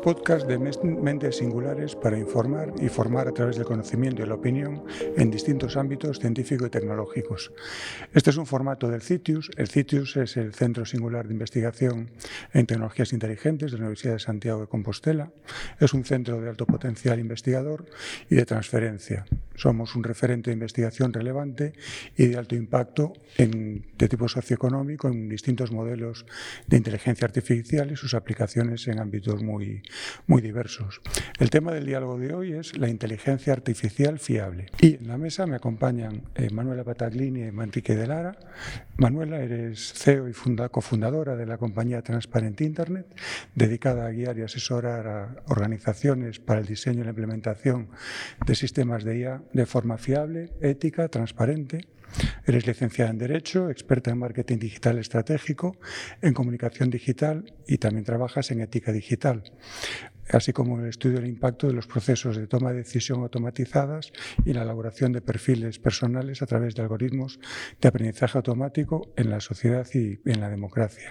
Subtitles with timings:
[0.00, 4.82] podcast de mentes singulares para informar y formar a través del conocimiento y la opinión
[5.16, 7.52] en distintos ámbitos científicos y tecnológicos.
[8.14, 9.50] Este es un formato del CITIUS.
[9.56, 12.10] El CITIUS es el Centro Singular de Investigación
[12.52, 15.32] en Tecnologías Inteligentes de la Universidad de Santiago de Compostela.
[15.78, 17.84] Es un centro de alto potencial investigador
[18.30, 19.26] y de transferencia.
[19.54, 21.74] Somos un referente de investigación relevante
[22.16, 26.24] y de alto impacto en, de tipo socioeconómico en distintos modelos
[26.66, 29.82] de inteligencia artificial y sus aplicaciones en ámbitos muy,
[30.26, 31.00] muy diversos.
[31.38, 34.66] El tema del diálogo de hoy es la inteligencia artificial fiable.
[34.80, 38.38] Y en la mesa me acompañan eh, Manuela Pataglini y Manrique de Lara.
[38.96, 40.32] Manuela, eres CEO y
[40.70, 43.06] cofundadora de la compañía Transparent Internet,
[43.54, 47.88] dedicada a guiar y asesorar a organizaciones para el diseño y la implementación
[48.44, 51.86] de sistemas de IA de forma fiable, ética, transparente.
[52.46, 55.76] Eres licenciada en Derecho, experta en marketing digital estratégico,
[56.20, 59.44] en comunicación digital y también trabajas en ética digital
[60.32, 64.12] así como el estudio del impacto de los procesos de toma de decisión automatizadas
[64.44, 67.38] y la elaboración de perfiles personales a través de algoritmos
[67.80, 71.10] de aprendizaje automático en la sociedad y en la democracia.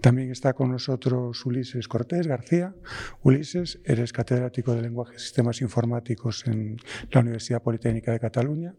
[0.00, 2.74] También está con nosotros Ulises Cortés García.
[3.22, 6.76] Ulises, eres catedrático de lenguaje y sistemas informáticos en
[7.10, 8.74] la Universidad Politécnica de Cataluña,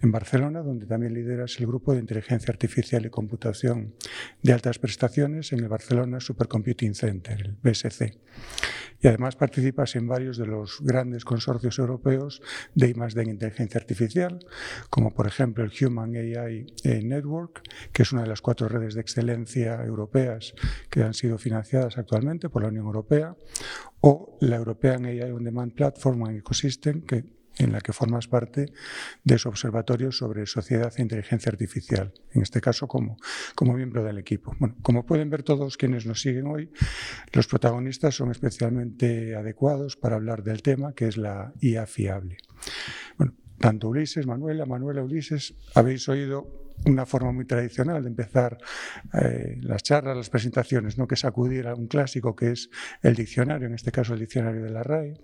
[0.00, 3.94] en Barcelona, donde también lideras el grupo de inteligencia artificial y computación
[4.42, 8.18] de altas prestaciones en el Barcelona Supercomputing Center, el BSC
[9.04, 12.40] y además participas en varios de los grandes consorcios europeos
[12.74, 14.38] de I+, de inteligencia artificial,
[14.88, 17.60] como por ejemplo el Human AI eh, Network,
[17.92, 20.54] que es una de las cuatro redes de excelencia europeas
[20.88, 23.36] que han sido financiadas actualmente por la Unión Europea,
[24.00, 27.24] o la European AI On Demand Platform and Ecosystem, que
[27.58, 28.72] en la que formas parte
[29.22, 33.16] de su observatorio sobre sociedad e inteligencia artificial, en este caso como,
[33.54, 34.54] como miembro del equipo.
[34.58, 36.70] Bueno, como pueden ver todos quienes nos siguen hoy,
[37.32, 42.38] los protagonistas son especialmente adecuados para hablar del tema, que es la IA fiable.
[43.16, 48.58] Bueno, tanto Ulises, Manuela, Manuela, Ulises, habéis oído una forma muy tradicional de empezar
[49.14, 51.06] eh, las charlas, las presentaciones, ¿no?
[51.06, 52.70] que es acudir a un clásico que es
[53.02, 55.14] el diccionario, en este caso el diccionario de la RAE.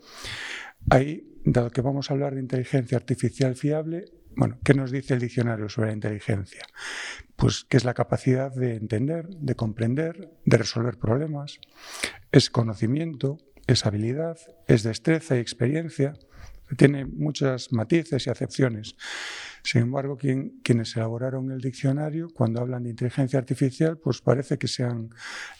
[0.88, 4.06] Ahí, dado que vamos a hablar de inteligencia artificial fiable,
[4.36, 6.62] bueno, ¿qué nos dice el diccionario sobre la inteligencia?
[7.36, 11.58] Pues que es la capacidad de entender, de comprender, de resolver problemas,
[12.30, 14.38] es conocimiento, es habilidad,
[14.68, 16.14] es destreza y experiencia,
[16.76, 18.96] tiene muchas matices y acepciones.
[19.62, 24.84] Sin embargo, quienes elaboraron el diccionario, cuando hablan de inteligencia artificial, pues parece que se
[24.84, 25.10] han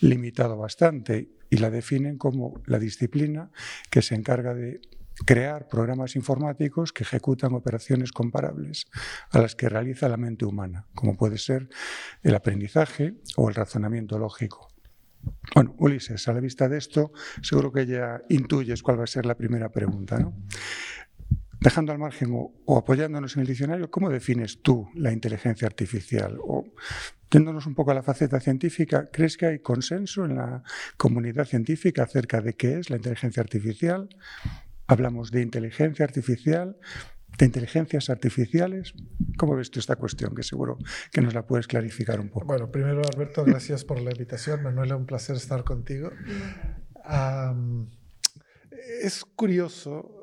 [0.00, 3.50] limitado bastante y la definen como la disciplina
[3.90, 4.80] que se encarga de
[5.26, 8.86] crear programas informáticos que ejecutan operaciones comparables
[9.30, 11.68] a las que realiza la mente humana, como puede ser
[12.22, 14.68] el aprendizaje o el razonamiento lógico.
[15.54, 17.12] Bueno, Ulises, a la vista de esto,
[17.42, 20.18] seguro que ya intuyes cuál va a ser la primera pregunta.
[20.18, 20.34] ¿no?
[21.60, 26.38] Dejando al margen o, apoyándonos en el diccionario, ¿cómo defines tú la inteligencia artificial?
[26.40, 26.64] O
[27.30, 30.62] yéndonos un poco a la faceta científica, ¿crees que hay consenso en la
[30.96, 34.08] comunidad científica acerca de qué es la inteligencia artificial?
[34.86, 36.78] Hablamos de inteligencia artificial,
[37.36, 38.94] de inteligencias artificiales.
[39.36, 40.34] ¿Cómo ves tú esta cuestión?
[40.34, 40.78] Que seguro
[41.12, 42.46] que nos la puedes clarificar un poco.
[42.46, 44.62] Bueno, primero, Alberto, gracias por la invitación.
[44.62, 46.10] Manuela, un placer estar contigo.
[49.02, 50.19] es curioso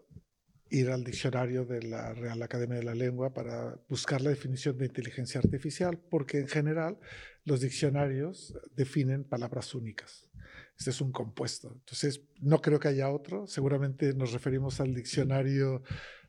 [0.70, 4.86] ir al diccionario de la Real Academia de la Lengua para buscar la definición de
[4.86, 6.98] inteligencia artificial, porque en general
[7.46, 10.30] los diccionarios definen palabras únicas.
[10.78, 11.72] Este es un compuesto.
[11.74, 13.48] Entonces, no creo que haya otro.
[13.48, 15.82] Seguramente nos referimos al diccionario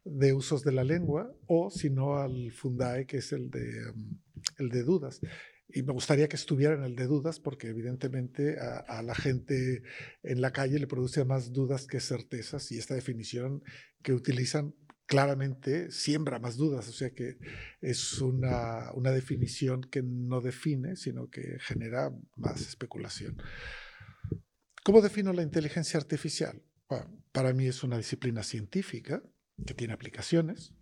[0.05, 3.93] de usos de la lengua o, si no, al Fundae, que es el de,
[4.59, 5.21] el de dudas.
[5.69, 9.83] Y me gustaría que estuviera en el de dudas porque evidentemente a, la gente
[10.23, 13.63] en la calle le produce más dudas que certezas y esta definición
[14.03, 17.39] que utilizan claramente siembra más dudas, o sea que
[17.81, 23.37] es una, una definición que no define, sino que genera más especulación.
[24.85, 26.63] ¿Cómo defino la inteligencia artificial?
[27.33, 29.23] para mí es una disciplina científica
[29.67, 30.73] que tiene aplicaciones,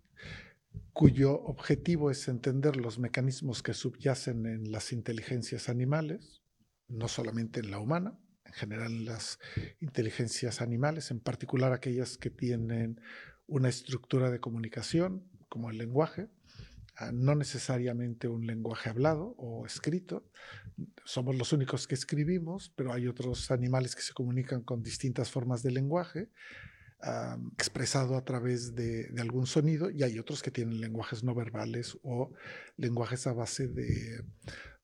[0.93, 6.41] cuyo objetivo es entender los mecanismos que subyacen en las inteligencias animales,
[6.87, 9.39] no solamente en la humana, en general en las
[9.79, 12.99] inteligencias animales, en particular aquellas que tienen
[13.45, 16.29] una estructura de comunicación, como el lenguaje,
[17.13, 20.29] no necesariamente un lenguaje hablado o escrito.
[21.05, 25.61] Somos los únicos que escribimos, pero hay otros animales que se comunican con distintas formas
[25.61, 26.29] de lenguaje,
[27.53, 32.31] expresado a través de, algún sonido, y hay otros que tienen lenguajes no verbales o
[32.75, 34.23] lenguajes a base de,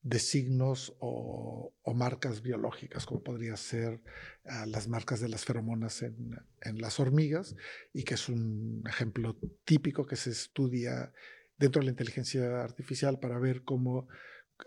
[0.04, 4.02] de signos o, marcas biológicas, como podría ser
[4.46, 6.40] ah, las marcas de las feromonas en,
[6.78, 7.56] las hormigas,
[7.92, 11.12] y que es un ejemplo típico que se estudia
[11.56, 14.08] dentro de la inteligencia artificial para ver cómo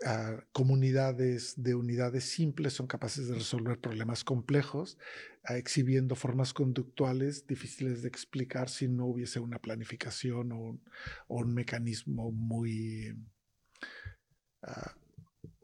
[0.04, 4.98] ah, comunidades de unidades simples son capaces de resolver problemas complejos,
[5.44, 10.80] ah, exhibiendo formas conductuales difíciles de explicar si no hubiese una planificación o
[11.28, 13.16] un, mecanismo muy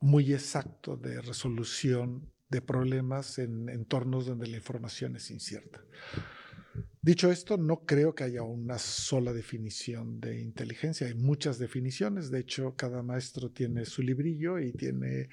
[0.00, 5.84] muy exacto de resolución de problemas en entornos donde la información es incierta.
[7.04, 11.06] Dicho esto, no creo que haya una sola definición de inteligencia.
[11.06, 12.30] Hay muchas definiciones.
[12.30, 15.28] De hecho, cada maestro tiene su librillo y tiene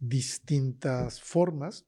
[0.00, 1.84] distintas formas.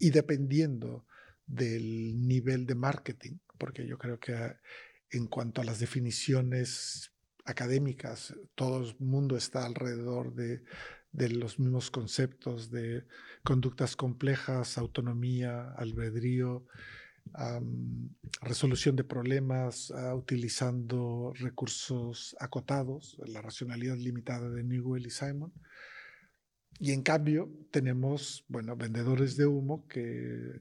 [0.00, 1.06] Y dependiendo
[1.46, 4.34] del nivel de marketing, porque yo creo que
[5.10, 7.12] en cuanto a las definiciones
[7.44, 10.64] académicas, todo el mundo está alrededor de
[11.12, 13.04] de los mismos conceptos de
[13.44, 16.66] conductas complejas, autonomía, albedrío,
[18.42, 25.52] resolución de problemas ah, utilizando recursos acotados, la racionalidad limitada de Newell y Simon.
[26.78, 30.60] Y en cambio tenemos, bueno, vendedores de humo que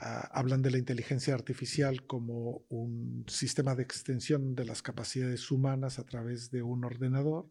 [0.00, 5.98] ah, hablan de la inteligencia artificial como un sistema de extensión de las capacidades humanas
[5.98, 7.48] a través de un ordenador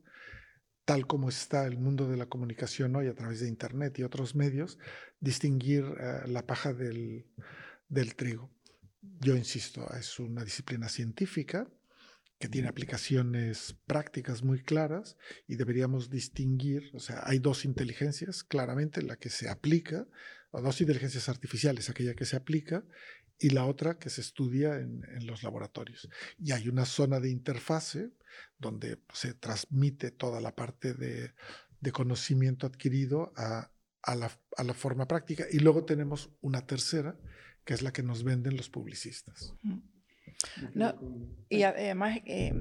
[0.85, 4.35] tal como está el mundo de la comunicación hoy a través de Internet y otros
[4.35, 4.79] medios,
[5.19, 7.25] distinguir eh, la paja del,
[8.15, 8.51] trigo.
[9.19, 11.67] Yo insisto, es una disciplina científica
[12.39, 15.17] que tiene aplicaciones prácticas muy claras
[15.47, 20.07] y deberíamos distinguir, o sea, hay dos inteligencias, claramente la que se aplica,
[20.51, 22.85] o dos inteligencias artificiales, aquella que se aplica
[23.39, 26.09] y la otra que se estudia en, los laboratorios.
[26.39, 28.11] Y hay una zona de interfase
[28.57, 31.33] donde se transmite toda la parte de,
[31.91, 33.71] conocimiento adquirido a,
[34.15, 35.45] la, forma práctica.
[35.51, 37.17] Y luego tenemos una tercera,
[37.67, 39.53] que es la que nos venden los publicistas.
[41.49, 42.53] y además, eh,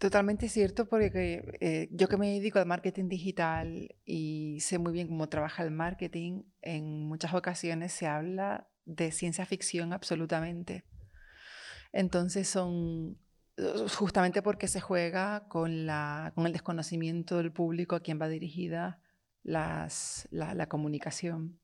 [0.00, 5.06] totalmente cierto, porque eh, yo que me dedico al marketing digital y sé muy bien
[5.06, 10.84] cómo trabaja el marketing, en muchas ocasiones se habla de ciencia ficción absolutamente.
[11.92, 13.18] Entonces son
[13.58, 18.26] uh, justamente porque se juega con, la, con el desconocimiento del público a quien va
[18.26, 18.98] dirigida
[19.44, 21.60] las, la, comunicación.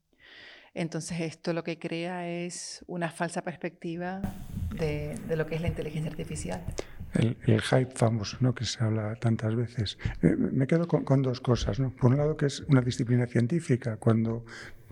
[0.75, 4.21] Entonces esto lo que crea es una falsa perspectiva
[4.79, 6.63] de, de lo que es la inteligencia artificial.
[7.15, 8.55] El, hype famoso, ¿no?
[8.55, 9.99] que se habla tantas veces.
[10.23, 11.81] Eh, me quedo con, con, dos cosas.
[11.81, 11.91] ¿no?
[11.91, 14.45] Por un lado, que es una disciplina científica, cuando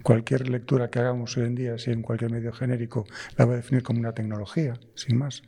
[0.02, 3.06] cualquier lectura que hagamos hoy en día, si en cualquier medio genérico,
[3.36, 5.42] la va a definir como una tecnología, sin más.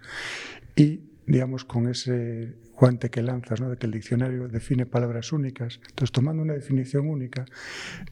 [0.77, 3.71] Y, digamos, con ese guante que lanzas, ¿no?
[3.71, 5.81] de que el diccionario define palabras únicas.
[5.89, 7.45] Entonces, tomando una definición única,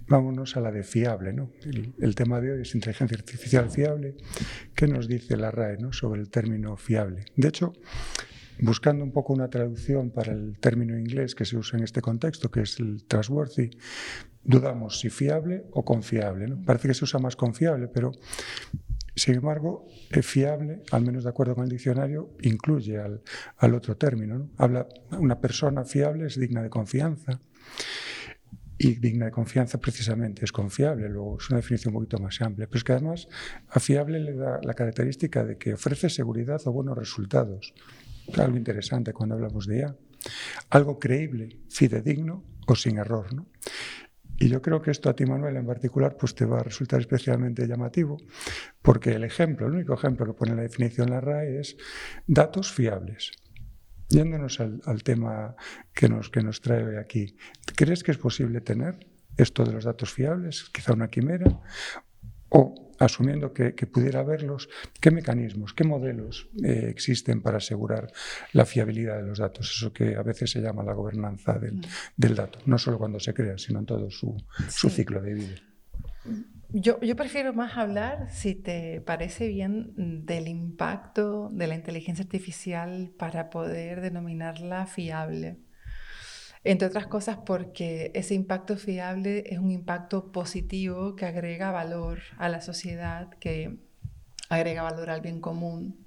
[0.09, 1.33] vámonos a la de fiable.
[1.33, 1.51] ¿no?
[1.99, 4.17] El, tema de hoy es inteligencia artificial fiable.
[4.75, 5.93] ¿Qué nos dice la RAE ¿no?
[5.93, 7.27] sobre el término fiable?
[7.37, 7.75] De hecho,
[8.61, 12.51] buscando un poco una traducción para el término inglés que se usa en este contexto,
[12.51, 13.71] que es el trustworthy,
[14.43, 16.49] dudamos si fiable o confiable.
[16.49, 16.61] ¿no?
[16.65, 18.13] Parece que se usa más confiable, pero
[19.17, 19.89] sin embargo,
[20.23, 23.23] fiable, al menos de acuerdo con el diccionario, incluye al,
[23.57, 24.39] al otro término.
[24.39, 24.51] ¿no?
[24.59, 27.41] Habla, una persona fiable es digna de confianza.
[28.79, 32.67] Y digna de confianza precisamente es confiable, luego es una definición un poquito más amplia,
[32.67, 33.27] pero es que además
[33.71, 37.73] a fiable le da la característica de que ofrece seguridad o buenos resultados.
[38.37, 39.97] Algo interesante cuando hablamos de IA.
[40.69, 43.33] Algo creíble, fidedigno o sin error.
[43.33, 43.47] ¿no?
[44.39, 47.01] Y yo creo que esto a ti, Manuel, en particular, pues te va a resultar
[47.01, 48.19] especialmente llamativo,
[48.83, 51.77] porque el ejemplo, el único ejemplo que pone la definición la RAE es
[52.27, 53.33] datos fiables.
[54.09, 55.57] Yéndonos al, al tema
[55.93, 57.37] que nos, que nos trae aquí,
[57.75, 58.99] ¿crees que es posible tener
[59.37, 60.71] esto de los datos fiables?
[60.73, 61.61] Quizá una quimera.
[62.49, 64.69] ¿O asumiendo que, pudiera haberlos,
[65.01, 68.11] ¿qué mecanismos, qué modelos eh, existen para asegurar
[68.53, 69.71] la fiabilidad de los datos?
[69.71, 72.35] Eso que a veces se llama la gobernanza del, mm.
[72.35, 74.37] dato, no solo cuando se crea, sino en todo su,
[74.69, 75.57] ciclo de vida.
[76.71, 79.93] Yo, yo, prefiero más hablar, si te parece bien,
[80.27, 85.59] del impacto de la inteligencia artificial para poder denominarla fiable.
[86.67, 92.49] Entre otras cosas porque ese impacto fiable es un impacto positivo que agrega valor a
[92.49, 93.79] la sociedad, que
[94.49, 96.05] agrega valor al bien común.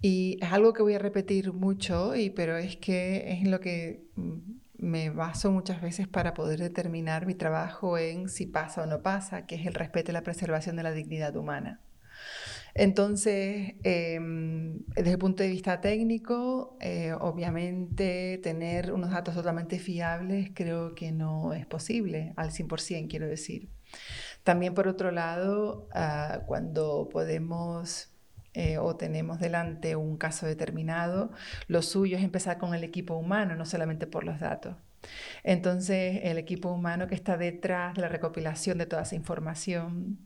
[0.00, 3.60] Y es algo que voy a repetir mucho, y, pero es que es en lo
[3.60, 4.38] que mm,
[4.78, 9.44] me baso muchas veces para poder determinar mi trabajo en si pasa o no pasa,
[9.44, 11.82] que es el respeto y la preservación de la dignidad humana.
[12.74, 20.50] Entonces, em, desde el punto de vista técnico, eh, obviamente tener unos datos totalmente fiables
[20.54, 23.68] creo que no es posible, al 100% quiero decir.
[24.44, 28.10] También por otro lado, ah, cuando podemos
[28.54, 31.32] eh, o tenemos delante un caso determinado,
[31.66, 34.76] lo suyo es empezar con el equipo humano, no solamente por los datos.
[35.42, 40.18] Entonces, el equipo humano que está detrás de la recopilación de toda esa información,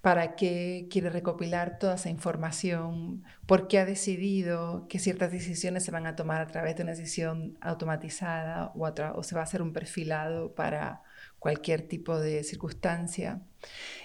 [0.00, 3.24] ¿para qué quiere recopilar toda esa información?
[3.46, 6.92] ¿Por qué ha decidido que ciertas decisiones se van a tomar a través de una
[6.92, 11.02] decisión automatizada o, se va a hacer un perfilado para
[11.38, 13.40] cualquier tipo de circunstancia?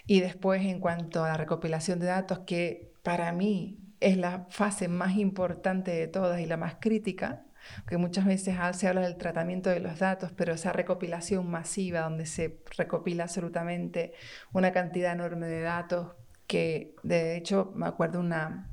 [0.05, 4.88] Y después, en cuanto a la recopilación de datos, que para mí es la fase
[4.88, 7.43] más importante de todas y la más crítica,
[7.88, 12.25] que muchas veces se habla del tratamiento de los datos, pero esa recopilación masiva donde
[12.25, 14.13] se recopila absolutamente
[14.53, 16.13] una cantidad enorme de datos
[16.47, 18.68] que de hecho me acuerdo una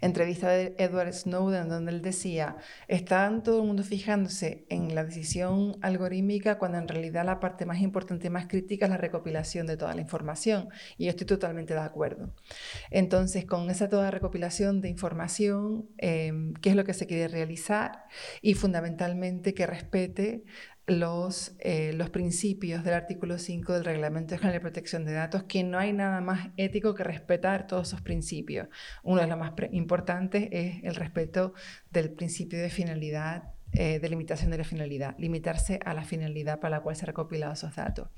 [0.00, 2.56] entrevista de Edward Snowden donde él decía,
[2.88, 7.80] están todo el mundo fijándose en la decisión algorítmica cuando en realidad la parte más
[7.80, 10.68] importante y más crítica es la recopilación de toda la información.
[10.98, 12.32] Y yo estoy totalmente de acuerdo.
[12.90, 18.04] Entonces, con esa toda recopilación de información, em, ¿qué es lo que se quiere realizar?
[18.42, 20.44] Y fundamentalmente que respete
[20.86, 25.64] los, eh, los principios del artículo 5 del Reglamento General de Protección de Datos, que
[25.64, 28.68] no hay nada más ético que respetar todos esos principios.
[29.02, 31.54] Uno de los más importantes es el respeto
[31.90, 34.08] del principio de finalidad eh, de
[34.56, 38.08] la finalidad, limitarse a la finalidad para la cual se han recopilado esos datos.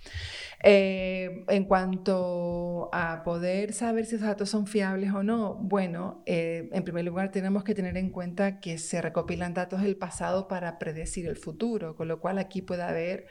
[0.63, 6.69] Eh, en cuanto a poder saber si esos datos son fiables o no, bueno, eh,
[6.73, 10.79] en primer lugar tenemos que tener en cuenta que se recopilan datos del pasado para
[10.79, 13.27] predecir el futuro, con lo cual aquí puede haber,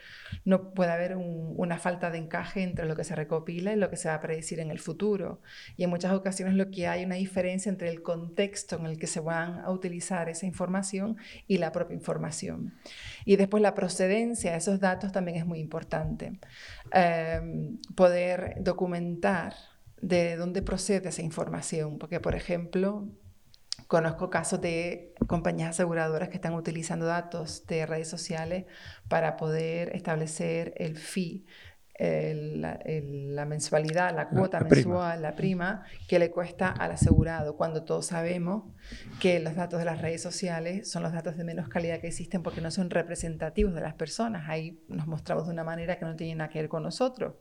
[0.45, 3.97] no puede haber una falta de encaje entre lo que se recopila y lo que
[3.97, 5.41] se va a predecir en el futuro.
[5.77, 9.07] Y en muchas ocasiones lo que hay una diferencia entre el contexto en el que
[9.07, 11.17] se van a utilizar esa información
[11.47, 12.14] y la propia información
[13.25, 16.39] y después la procedencia de esos datos también es muy importante.
[16.91, 19.53] Em, poder documentar
[20.01, 23.07] de dónde procede esa información, porque por ejemplo,
[23.87, 28.65] Conozco casos de compañías aseguradoras que están utilizando datos de redes sociales
[29.09, 31.45] para poder establecer el fee
[31.99, 38.63] la mensualidad, la cuota mensual, la prima que le cuesta al asegurado, cuando todos sabemos
[39.19, 42.43] que los datos de las redes sociales son los datos de menos calidad que existen
[42.43, 44.49] porque no son representativos de las personas.
[44.49, 47.35] Ahí nos mostramos de una manera que no tiene nada que ver con nosotros.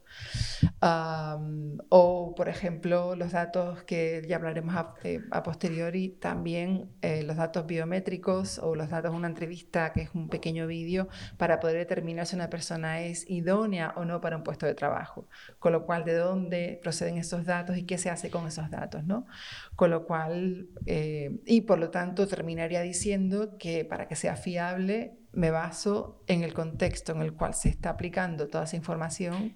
[1.88, 7.66] o, por ejemplo, los datos que ya hablaremos a, eh, posteriori, también eh, los datos
[7.66, 12.26] biométricos o los datos de una entrevista, que es un pequeño vídeo, para poder determinar
[12.26, 15.26] si una persona es idónea o no para un puesto de trabajo.
[15.58, 19.04] Con lo cual, de dónde proceden esos datos y qué se hace con esos datos,
[19.04, 19.26] ¿no?
[19.74, 25.18] Con lo cual, eh, y por lo tanto, terminaría diciendo que para que sea fiable,
[25.32, 29.54] me baso en el contexto en el cual se está aplicando toda esa información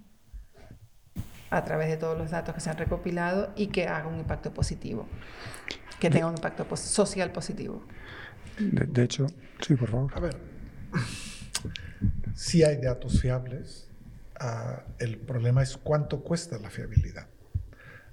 [1.51, 4.53] a través de todos los datos que se han recopilado y que haga un impacto
[4.53, 5.07] positivo,
[5.99, 7.83] que tenga un impacto social positivo.
[8.59, 9.27] De, de hecho,
[9.61, 10.13] sí, por favor.
[10.15, 10.37] A ver,
[12.35, 13.88] si hay datos fiables,
[14.99, 17.29] el problema es cuánto cuesta la fiabilidad.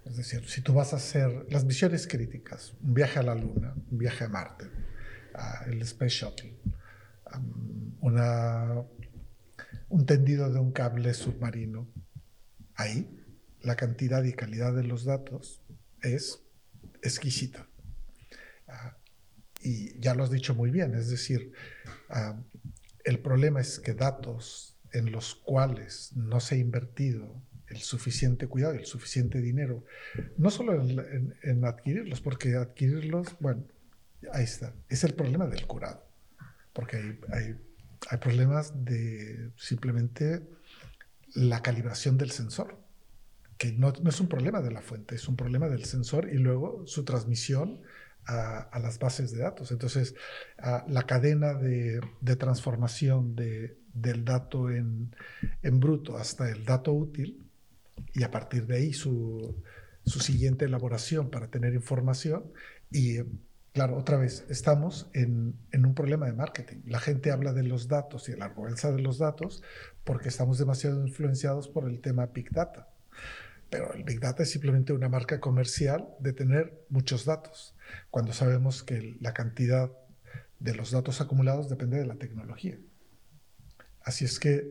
[0.05, 3.73] Es decir, si tú vas a hacer las misiones críticas, un viaje a la Luna,
[3.91, 4.65] un viaje a Marte,
[5.67, 6.55] el Space Shuttle,
[8.01, 8.83] una,
[9.89, 11.87] un tendido de un cable submarino,
[12.75, 13.19] ahí
[13.61, 15.61] la cantidad y calidad de los datos
[16.01, 16.39] es
[17.01, 17.67] exquisita.
[18.67, 18.95] Ah,
[19.61, 21.51] y ya lo has dicho muy bien, es decir,
[23.03, 28.73] el problema es que datos en los cuales no se ha invertido el suficiente cuidado
[28.73, 29.83] el suficiente dinero,
[30.37, 33.65] no solo en, adquirirlos, porque adquirirlos, bueno,
[34.31, 36.05] ahí está, es el problema del curado,
[36.73, 37.55] porque hay,
[38.09, 40.43] hay, problemas de simplemente
[41.33, 42.77] la calibración del sensor,
[43.57, 46.37] que no, no, es un problema de la fuente, es un problema del sensor y
[46.37, 47.81] luego su transmisión
[48.27, 49.71] a, las bases de datos.
[49.71, 50.15] Entonces,
[50.57, 55.11] la cadena de, de transformación de, del dato en,
[55.63, 57.49] bruto hasta el dato útil
[58.13, 59.55] y a partir de ahí su,
[60.05, 62.43] siguiente elaboración para tener información.
[62.91, 63.19] Y
[63.73, 66.81] claro, otra vez, estamos en, un problema de marketing.
[66.85, 69.63] La gente habla de los datos y de la arrogancia de los datos
[70.03, 72.89] porque estamos demasiado influenciados por el tema Big Data.
[73.69, 77.75] Pero el Big Data es simplemente una marca comercial de tener muchos datos,
[78.11, 79.91] cuando sabemos que la cantidad
[80.59, 82.77] de los datos acumulados depende de la tecnología.
[84.05, 84.69] Así es que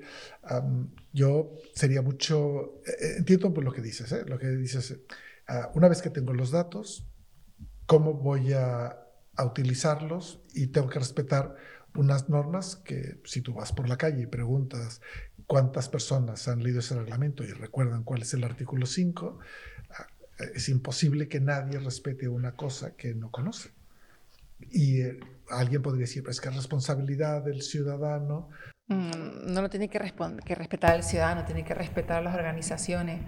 [1.12, 4.24] yo sería mucho, eh, entiendo por lo que dices, ¿eh?
[4.26, 4.96] lo que dices,
[5.48, 7.04] ah, una vez que tengo los datos,
[7.86, 8.96] ¿cómo voy a,
[9.34, 10.40] a utilizarlos?
[10.54, 11.56] Y tengo que respetar
[11.96, 15.00] unas normas que si tú vas por la calle y preguntas
[15.48, 19.40] cuántas personas han leído ese reglamento y recuerdan cuál es el artículo 5,
[19.90, 20.06] ah,
[20.54, 23.70] es imposible que nadie respete una cosa que no conoce.
[24.70, 25.18] Y eh,
[25.50, 28.48] alguien podría decir, pero es que es responsabilidad del ciudadano
[28.88, 29.98] no lo tiene que,
[30.44, 33.22] que, respetar al ciudadano, tiene que respetar las organizaciones.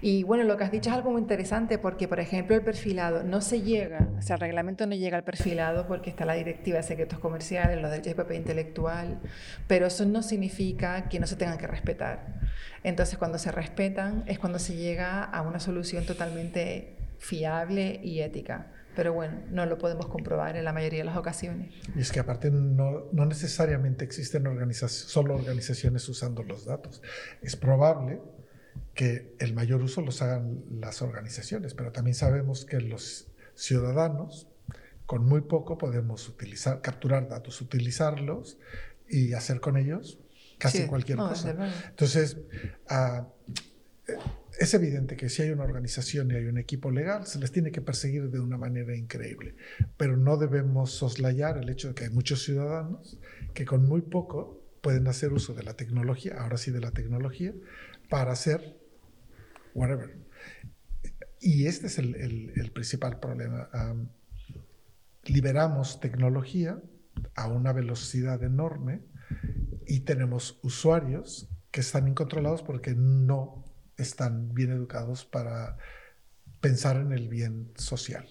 [0.00, 3.22] Y bueno, lo que has dicho es algo muy interesante porque, por ejemplo, el perfilado
[3.22, 6.78] no se llega, o sea, el reglamento no llega al perfilado porque está la directiva
[6.78, 9.20] de secretos comerciales, lo del JPP intelectual,
[9.66, 12.40] pero eso no significa que no se tengan que respetar.
[12.82, 18.66] Entonces, cuando se respetan es cuando se llega a una solución totalmente fiable y ética
[18.94, 21.72] pero bueno, no lo podemos comprobar en la mayoría de las ocasiones.
[21.94, 27.02] Y es que aparte no, no necesariamente existen organizaciones, solo organizaciones usando los datos.
[27.40, 28.20] Es probable
[28.94, 34.48] que el mayor uso los hagan las organizaciones, pero también sabemos que los ciudadanos
[35.06, 38.58] con muy poco podemos utilizar, capturar datos, utilizarlos
[39.08, 40.18] y hacer con ellos
[40.58, 41.54] casi cualquier cosa.
[41.90, 42.38] Entonces,
[42.90, 43.24] uh,
[44.58, 47.70] es evidente que si hay una organización y hay un equipo legal, se les tiene
[47.70, 49.54] que perseguir de una manera increíble,
[49.96, 53.18] pero no debemos soslayar el hecho de que hay muchos ciudadanos
[53.54, 57.54] que con muy poco pueden hacer uso de la tecnología, ahora sí de la tecnología,
[58.08, 58.76] para hacer
[59.74, 60.16] whatever.
[61.40, 63.68] Y este es el, principal problema.
[65.24, 66.80] liberamos tecnología
[67.34, 69.02] a una velocidad enorme
[69.86, 73.61] y tenemos usuarios que están incontrolados porque no
[74.02, 75.76] están bien educados para
[76.60, 78.26] pensar en el bien social.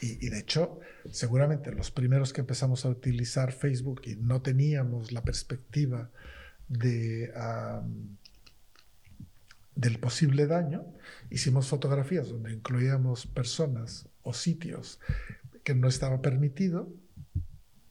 [0.00, 5.22] Y, de hecho, seguramente los primeros que empezamos a utilizar Facebook y no teníamos la
[5.22, 6.10] perspectiva
[6.68, 7.32] de,
[9.74, 10.84] del posible daño,
[11.30, 15.00] hicimos fotografías donde incluíamos personas o sitios
[15.64, 16.92] que no estaba permitido,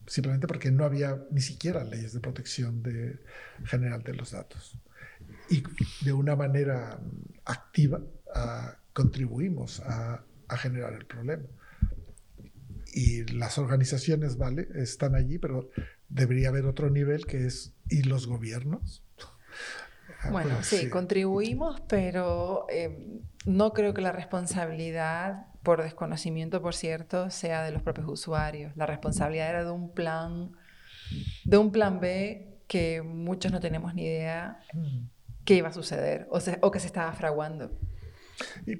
[0.06, 2.84] simplemente porque no había ni siquiera leyes de protección
[3.64, 4.78] general de los datos
[5.48, 5.62] y
[6.04, 6.98] de una manera
[7.44, 8.00] activa
[8.92, 10.24] contribuimos a,
[10.56, 11.42] generar el problema.
[12.94, 14.68] Y las organizaciones, ¿vale?
[14.74, 15.70] Están allí, pero
[16.08, 19.02] debería haber otro nivel que es, ¿y los gobiernos?
[20.22, 26.74] Ah, bueno, pues sí, contribuimos, pero eh, no creo que la responsabilidad, por desconocimiento, por
[26.74, 28.74] cierto, sea de los propios usuarios.
[28.76, 30.52] La responsabilidad era de un plan,
[31.44, 34.60] de un plan B que muchos no tenemos ni idea
[35.46, 37.78] qué iba a suceder o, o que se estaba fraguando.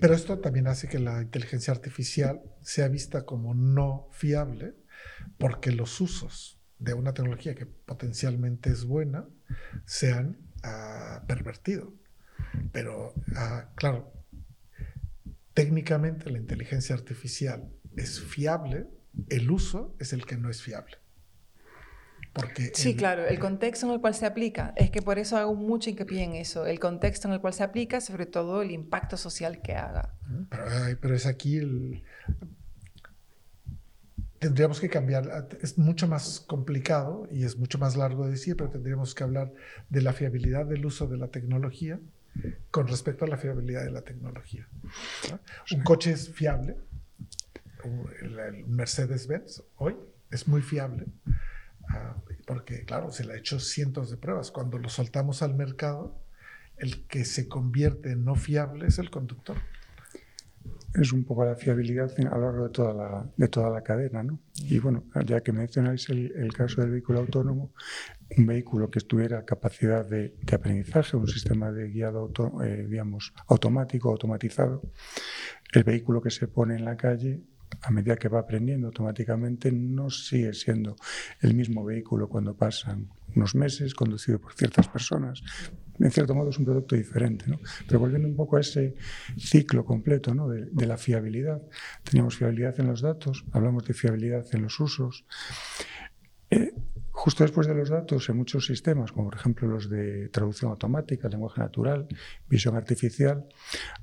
[0.00, 4.74] pero esto también hace que la inteligencia artificial sea vista como no fiable
[5.38, 9.26] porque los usos de una tecnología que potencialmente es buena
[9.86, 11.94] se han ah, pervertido.
[12.72, 14.12] Pero, ah, claro,
[15.54, 18.88] técnicamente la inteligencia artificial es fiable,
[19.30, 20.98] el uso es el que no es fiable
[22.74, 24.72] sí, claro, el contexto en el cual se aplica.
[24.76, 26.66] Es que por eso hago mucho hincapié en eso.
[26.66, 30.14] El contexto en el cual se aplica, sobre todo el impacto social que haga.
[31.00, 32.02] Pero, es aquí el...
[34.38, 38.68] Tendríamos que cambiar, es mucho más complicado y es mucho más largo de decir, pero
[38.70, 39.52] tendríamos que hablar
[39.88, 41.98] de la fiabilidad del uso de la tecnología
[42.70, 44.68] con respecto a la fiabilidad de la tecnología.
[45.72, 46.76] Un coche es fiable,
[48.22, 49.96] el Mercedes-Benz hoy
[50.30, 51.06] es muy fiable,
[52.46, 54.50] porque claro, se le ha hecho cientos de pruebas.
[54.50, 56.18] Cuando lo soltamos al mercado,
[56.76, 59.56] el que se convierte en no fiable es el conductor.
[60.94, 64.22] Es un poco la fiabilidad a lo largo de toda la, de toda la cadena.
[64.22, 64.38] ¿no?
[64.56, 67.72] Y bueno, ya que mencionáis el, el caso del vehículo autónomo,
[68.36, 72.32] un vehículo que tuviera capacidad de, de aprendizaje, un sistema de guiado
[72.64, 74.82] eh, digamos, automático, automatizado,
[75.72, 77.42] el vehículo que se pone en la calle
[77.82, 80.96] a medida que va aprendiendo automáticamente, no sigue siendo
[81.40, 85.42] el mismo vehículo cuando pasan unos meses, conducido por ciertas personas.
[85.98, 87.58] En cierto modo es un producto diferente, ¿no?
[87.86, 88.96] Pero volviendo un poco a ese
[89.38, 90.48] ciclo completo ¿no?
[90.48, 91.62] de, de la fiabilidad,
[92.02, 95.24] teníamos fiabilidad en los datos, hablamos de fiabilidad en los usos.
[97.26, 101.28] Justo después de los datos, en muchos sistemas, como por ejemplo los de traducción automática,
[101.28, 102.06] lenguaje natural,
[102.48, 103.48] visión artificial,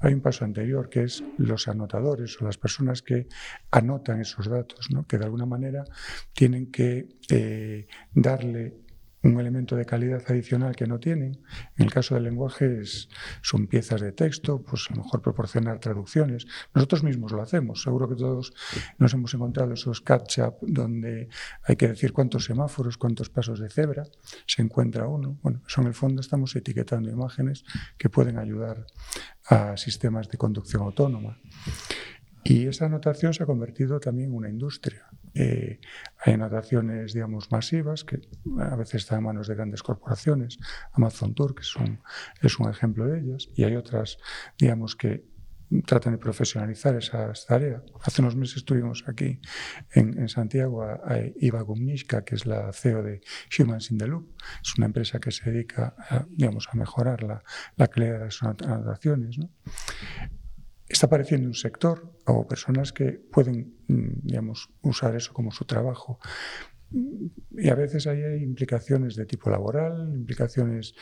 [0.02, 3.30] hay un paso anterior que es los anotadores o las personas que
[3.72, 5.08] anotan esos datos, ¿no?
[5.08, 5.86] que de alguna manera
[6.34, 8.83] tienen que eh, darle
[9.24, 11.42] un elemento de calidad adicional que no tienen.
[11.78, 12.82] En el caso del lenguaje
[13.42, 16.46] son piezas de texto, pues a lo mejor proporcionar traducciones.
[16.74, 17.82] Nosotros mismos lo hacemos.
[17.82, 18.54] Seguro que todos
[18.98, 21.30] nos hemos encontrado esos catch-up donde
[21.64, 24.04] hay que decir cuántos semáforos, cuántos pasos de cebra
[24.46, 25.40] se encuentra uno.
[25.42, 27.64] Bueno, eso en el fondo estamos etiquetando imágenes
[27.98, 28.86] que pueden ayudar
[29.46, 31.40] a sistemas de conducción autónoma.
[32.44, 35.08] Y esa anotación se ha convertido también en una industria.
[35.34, 35.80] Eh,
[36.20, 38.22] hay anotaciones, digamos, masivas que
[38.60, 40.60] a veces están en manos de grandes corporaciones,
[40.94, 42.00] Amazon Tour, que es un,
[42.42, 44.18] es un ejemplo de ellas, y hay otras,
[44.58, 45.26] digamos, que
[45.82, 47.82] tratan de profesionalizar esas tareas.
[48.02, 49.40] Hace unos meses estuvimos aquí
[49.94, 53.22] en, en Santiago a, a Iva Gumnishka, que es la CEO de
[53.58, 54.36] Humans in the Loop.
[54.62, 57.44] Es una empresa que se dedica a, digamos, a mejorar la,
[57.76, 59.38] la calidad de las anotaciones.
[59.40, 59.50] ¿no?
[60.94, 66.20] Está apareciendo un sector o personas que pueden, mm, digamos, usar eso como su trabajo.
[67.52, 70.94] Y a veces hay implicaciones de tipo laboral, implicaciones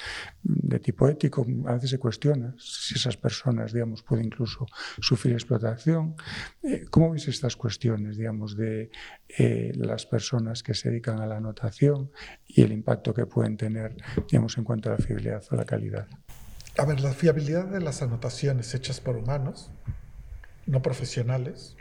[0.41, 1.45] de tipo ético.
[1.65, 4.65] A veces se cuestiona si esas personas, digamos, pueden incluso
[5.01, 6.15] sufrir explotación.
[6.63, 8.89] Eh, ¿Cómo veis estas cuestiones, digamos, de
[9.38, 12.12] eh, las personas que se dedican a la anotación
[12.47, 13.97] y el impacto que pueden tener,
[14.30, 16.08] digamos, en cuanto a la fiabilidad o la calidad?
[16.82, 19.70] A ver, la fiabilidad de las anotaciones hechas por humanos,
[20.65, 21.76] no profesionales,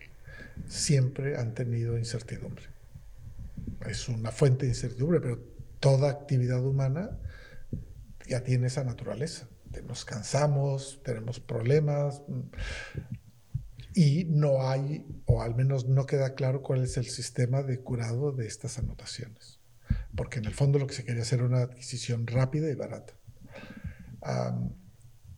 [0.69, 2.65] siempre han tenido incertidumbre.
[3.87, 5.43] Es una fuente de incertidumbre, pero
[5.81, 7.19] toda actividad humana
[8.29, 9.49] ya tiene esa naturaleza.
[9.89, 12.21] Nos cansamos, tenemos problemas
[13.95, 18.33] y no hay, o al menos no queda claro cuál es el sistema de curado
[18.33, 19.61] de estas anotaciones.
[20.15, 23.15] Porque en el fondo lo que se quería hacer era una adquisición rápida y barata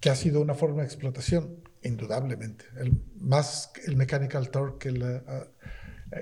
[0.03, 2.65] que ha sido una forma de explotación, indudablemente.
[2.77, 5.47] El, más el Mechanical Turk que el, ah,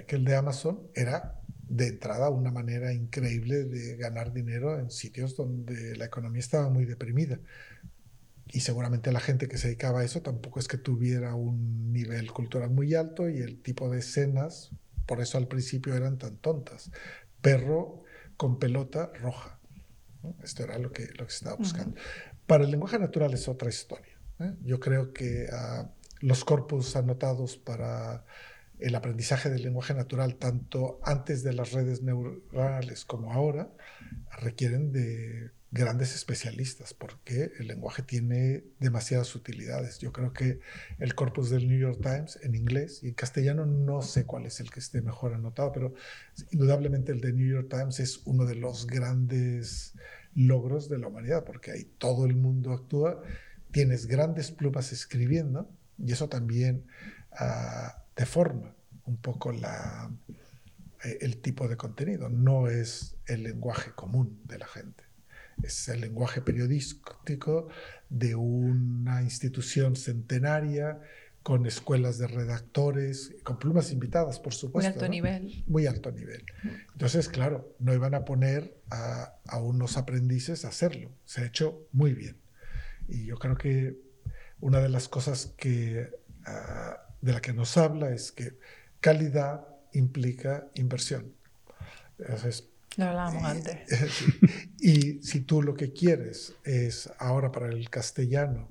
[0.06, 5.34] que el de Amazon era de entrada una manera increíble de ganar dinero en sitios
[5.34, 7.40] donde la economía estaba muy deprimida.
[8.48, 12.30] Y seguramente la gente que se dedicaba a eso tampoco es que tuviera un nivel
[12.32, 14.72] cultural muy alto y el tipo de escenas,
[15.06, 16.90] por eso al principio eran tan tontas.
[17.40, 18.02] Perro
[18.36, 19.58] con pelota roja.
[20.42, 21.96] Esto era lo que, lo que se estaba buscando.
[22.50, 24.18] Para el lenguaje natural es otra historia.
[24.40, 24.52] ¿eh?
[24.64, 25.86] Yo creo que uh,
[26.18, 28.24] los corpus anotados para
[28.80, 33.70] el aprendizaje del lenguaje natural, tanto antes de las redes neuronales como ahora,
[34.40, 40.00] requieren de grandes especialistas porque el lenguaje tiene demasiadas utilidades.
[40.00, 40.58] Yo creo que
[40.98, 44.58] el corpus del New York Times en inglés y en castellano no sé cuál es
[44.58, 45.94] el que esté mejor anotado, pero
[46.50, 49.94] indudablemente el de New York Times es uno de los grandes
[50.34, 53.22] logros de la humanidad, porque ahí todo el mundo actúa,
[53.70, 56.86] tienes grandes plumas escribiendo y eso también
[57.32, 62.28] uh, deforma un poco eh, el tipo de contenido.
[62.28, 65.04] No es el lenguaje común de la gente,
[65.62, 67.68] es el lenguaje periodístico
[68.08, 71.00] de una institución centenaria
[71.42, 74.90] con escuelas de redactores, con plumas invitadas, por supuesto.
[74.90, 75.64] Muy alto nivel.
[75.66, 76.44] Muy alto nivel.
[76.92, 81.10] Entonces, claro, no iban a poner a, a, unos aprendices a hacerlo.
[81.24, 82.36] Se ha hecho muy bien.
[83.08, 83.96] Y yo creo que
[84.60, 86.10] una de las cosas que,
[86.46, 88.58] uh, de la que nos habla es que
[89.00, 91.32] calidad implica inversión.
[92.18, 93.88] Entonces, lo hablábamos antes.
[94.80, 98.68] Y si tú lo que quieres es ahora para el castellano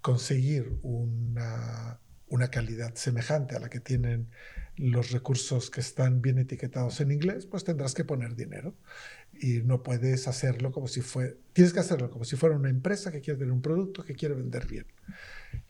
[0.00, 1.98] conseguir una
[2.34, 4.28] una calidad semejante a la que tienen
[4.76, 8.74] los recursos que están bien etiquetados en inglés, pues tendrás que poner dinero.
[9.40, 13.12] Y no puedes hacerlo como si fuera, tienes que hacerlo como si fuera una empresa
[13.12, 14.86] que quiere tener un producto que quiere vender bien.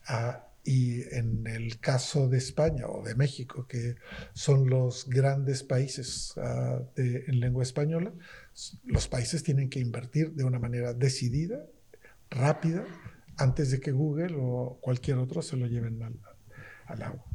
[0.07, 3.95] Ah, y en el caso de España o de México, que
[4.33, 8.11] son los grandes países uh, de, en lengua española,
[8.85, 11.63] los países tienen que invertir de una manera decidida,
[12.31, 12.83] rápida,
[13.37, 16.19] antes de que Google o cualquier otro se lo lleven al,
[16.85, 17.25] al agua.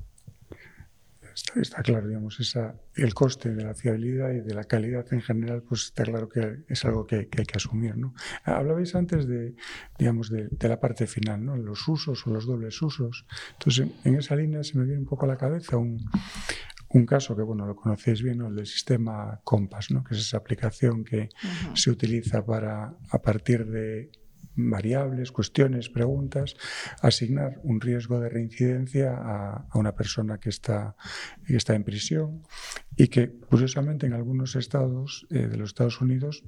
[1.34, 5.22] Está, está, claro, digamos, esa, el coste de la fiabilidad y de la calidad en
[5.22, 7.96] general, pues está claro que es algo que, que hay que asumir.
[7.96, 8.14] ¿no?
[8.44, 9.54] Hablabais antes de,
[9.98, 11.56] digamos, de, de, la parte final, ¿no?
[11.56, 13.26] los usos o los dobles usos.
[13.52, 16.04] Entonces, en, en esa línea se me viene un poco a la cabeza un,
[16.88, 18.48] un caso que, bueno, lo conocéis bien, ¿no?
[18.48, 20.02] el del sistema Compass, ¿no?
[20.02, 21.76] que es esa aplicación que uh -huh.
[21.76, 24.10] se utiliza para, a partir de
[24.68, 26.56] variables, cuestiones, preguntas,
[27.00, 30.96] asignar un riesgo de reincidencia a, a una persona que está,
[31.46, 32.42] que está, en prisión
[32.96, 36.44] y que, curiosamente, en algunos estados eh, de los Estados Unidos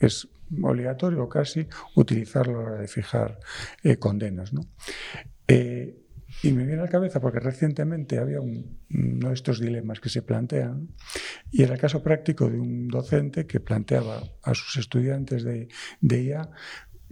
[0.00, 0.28] es
[0.62, 3.38] obligatorio casi utilizarlo a la hora de fijar
[3.82, 4.52] eh, condenas.
[4.52, 4.62] ¿no?
[5.46, 6.04] Eh,
[6.42, 10.20] Y me viene a la cabeza porque recientemente había uno de estos dilemas que se
[10.22, 10.88] plantean
[11.50, 15.68] y era el caso práctico de un docente que planteaba a sus estudiantes de,
[16.02, 16.50] de IA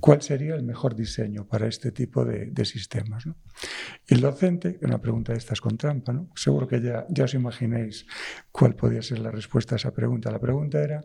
[0.00, 3.26] cuál sería el mejor diseño para este tipo de, sistemas.
[4.06, 6.28] Y el docente, una pregunta de estas con trampa, ¿no?
[6.35, 8.06] seguro que ya, ya os imaginéis
[8.52, 10.30] cuál podía ser la respuesta a esa pregunta.
[10.30, 11.02] La pregunta era,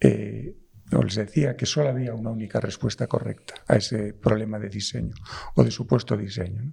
[0.00, 0.56] eh,
[0.92, 5.14] o les decía que solo había una única respuesta correcta a ese problema de diseño
[5.54, 6.72] o de supuesto diseño.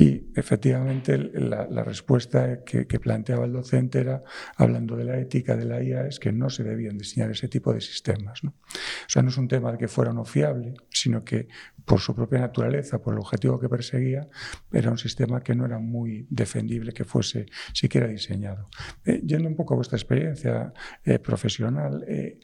[0.00, 4.22] Y efectivamente la, respuesta que, planteaba el docente era,
[4.54, 7.74] hablando de la ética de la IA, es que no se debían diseñar ese tipo
[7.74, 8.44] de sistemas.
[8.44, 8.50] ¿no?
[8.50, 11.48] O sea, no es un tema de que fuera no fiable, sino que
[11.84, 14.28] por su propia naturaleza, por el objetivo que perseguía,
[14.72, 18.68] era un sistema que no era muy defendible que fuese siquiera diseñado.
[19.04, 20.72] Eh, yendo un poco a vuestra experiencia
[21.04, 22.38] eh, profesional, eh,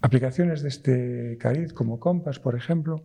[0.00, 3.04] aplicaciones de este cariz como Compass, por ejemplo,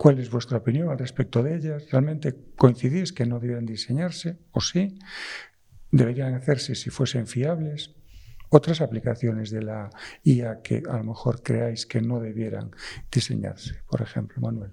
[0.00, 1.90] ¿Cuál es vuestra opinión al respecto de ellas?
[1.90, 4.98] ¿Realmente coincidís que no debieran diseñarse o sí?
[5.92, 7.94] ¿Deberían hacerse si fuesen fiables?
[8.48, 9.90] Otras aplicaciones de la
[10.24, 12.70] IA que a lo mejor creáis que no debieran
[13.12, 14.70] diseñarse, por ejemplo, Manuel.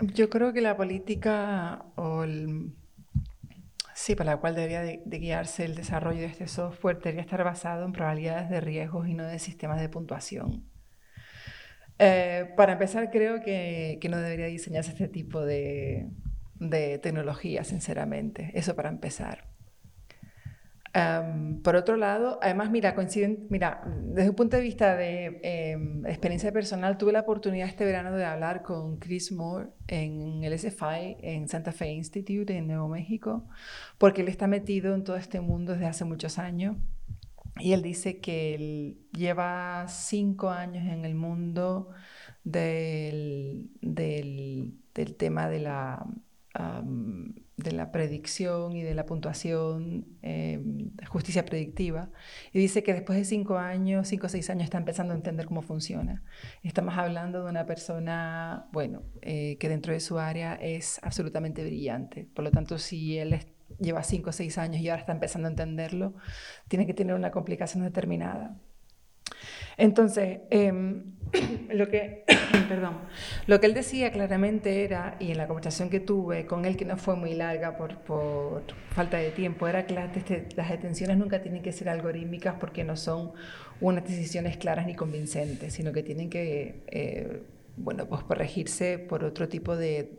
[0.00, 2.24] Yo creo que la política o
[3.94, 7.84] sí, para la cual debería de, guiarse el desarrollo de este software debería estar basado
[7.84, 10.64] en probabilidades de riesgos y no de sistemas de puntuación.
[11.98, 16.08] Eh, para empezar, creo que, que, no debería diseñarse este tipo de,
[16.58, 18.50] de tecnología, sinceramente.
[18.54, 19.48] Eso para empezar.
[21.62, 26.52] por otro lado, además, mira, coinciden, mira, desde un punto de vista de em, experiencia
[26.52, 31.48] personal, tuve la oportunidad este verano de hablar con Chris Moore en el SFI, en
[31.48, 33.48] Santa Fe Institute, en Nuevo México,
[33.98, 36.76] porque él está metido en todo este mundo desde hace muchos años.
[37.60, 41.90] Y él dice que él lleva cinco años en el mundo
[42.42, 44.74] del, del,
[45.16, 46.04] tema de la,
[47.56, 50.60] de la predicción y de la puntuación, eh,
[51.08, 52.10] justicia predictiva.
[52.52, 55.46] Y dice que después de cinco años, cinco o seis años, está empezando a entender
[55.46, 56.24] cómo funciona.
[56.64, 62.28] Estamos hablando de una persona, bueno, eh, que dentro de su área es absolutamente brillante.
[62.34, 63.32] Por lo tanto, si él
[63.78, 66.14] lleva cinco o seis años y ahora está empezando a entenderlo,
[66.68, 68.56] tiene que tener una complicación determinada.
[69.76, 71.14] Entonces, em,
[71.72, 72.24] lo, que,
[72.68, 72.98] perdón,
[73.46, 76.84] lo que él decía claramente era, y en la conversación que tuve con él, que
[76.84, 80.10] no fue muy larga por, por falta de tiempo, era que las,
[80.56, 83.32] las detenciones nunca tienen que ser algorítmicas porque no son
[83.80, 87.42] unas decisiones claras ni convincentes, sino que tienen que eh,
[87.76, 90.16] bueno, pues corregirse por otro tipo de,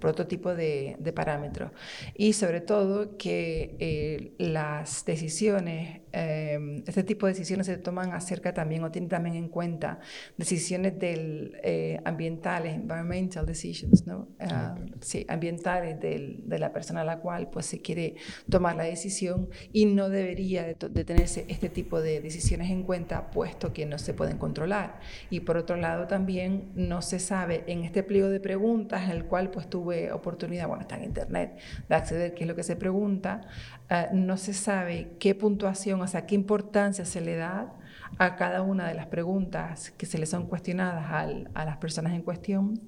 [0.00, 1.70] por otro tipo de, parámetros.
[2.14, 8.54] Y sobre todo que eh, las decisiones, eh, este tipo de decisiones se toman acerca
[8.54, 10.00] también o tienen también en cuenta
[10.36, 14.28] decisiones del, eh, ambientales, environmental decisions, ¿no?
[14.40, 18.16] Ah, sí, ambientales del, de la persona a la cual pues se quiere
[18.48, 23.30] tomar la decisión y no debería de, de tenerse este tipo de decisiones en cuenta
[23.30, 25.00] puesto que no se pueden controlar.
[25.30, 29.24] Y por otro lado también no se sabe en este pliego de preguntas, en el
[29.24, 32.76] cual pues tuve oportunidad, bueno, está en internet, de acceder qué es lo que se
[32.76, 33.42] pregunta,
[33.90, 37.74] eh, no se sabe qué puntuación, o sea, qué importancia se le da
[38.18, 41.06] a cada una de las preguntas que se le son cuestionadas
[41.54, 42.80] a las personas en cuestión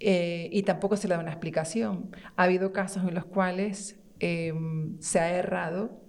[0.00, 2.10] eh, y tampoco se le da una explicación.
[2.36, 6.00] Ha habido casos en los cuales em, se ha errado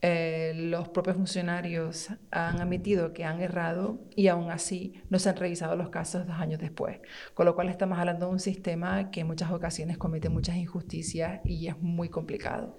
[0.00, 5.36] eh, los propios funcionarios han admitido que han errado y aún así no se han
[5.36, 7.00] revisado los casos dos años después.
[7.34, 11.40] Con lo cual estamos hablando de un sistema que en muchas ocasiones comete muchas injusticias
[11.44, 12.78] y es muy complicado.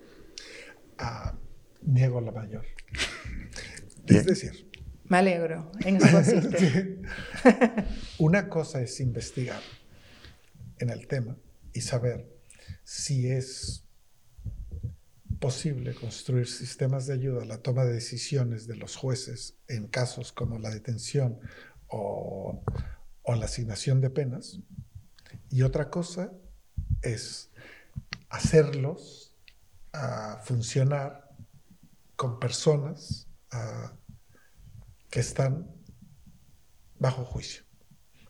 [1.00, 1.34] Ah,
[1.82, 2.66] niego la mayor.
[4.06, 4.70] Es decir...
[5.06, 7.02] Me alegro, en eso consiste.
[8.20, 9.62] Una cosa es investigar
[10.78, 11.36] en el tema
[11.74, 12.30] y saber
[12.84, 13.86] si es
[15.40, 20.32] posible construir sistemas de ayuda a la toma de decisiones de los jueces en casos
[20.34, 21.40] como la detención
[21.88, 22.62] o,
[23.26, 24.60] la asignación de penas.
[25.50, 26.34] Y otra cosa
[27.04, 27.52] es
[28.30, 29.29] hacerlos
[29.94, 31.30] a funcionar
[32.16, 33.28] con personas
[35.10, 35.72] que están
[36.98, 37.70] bajo juicio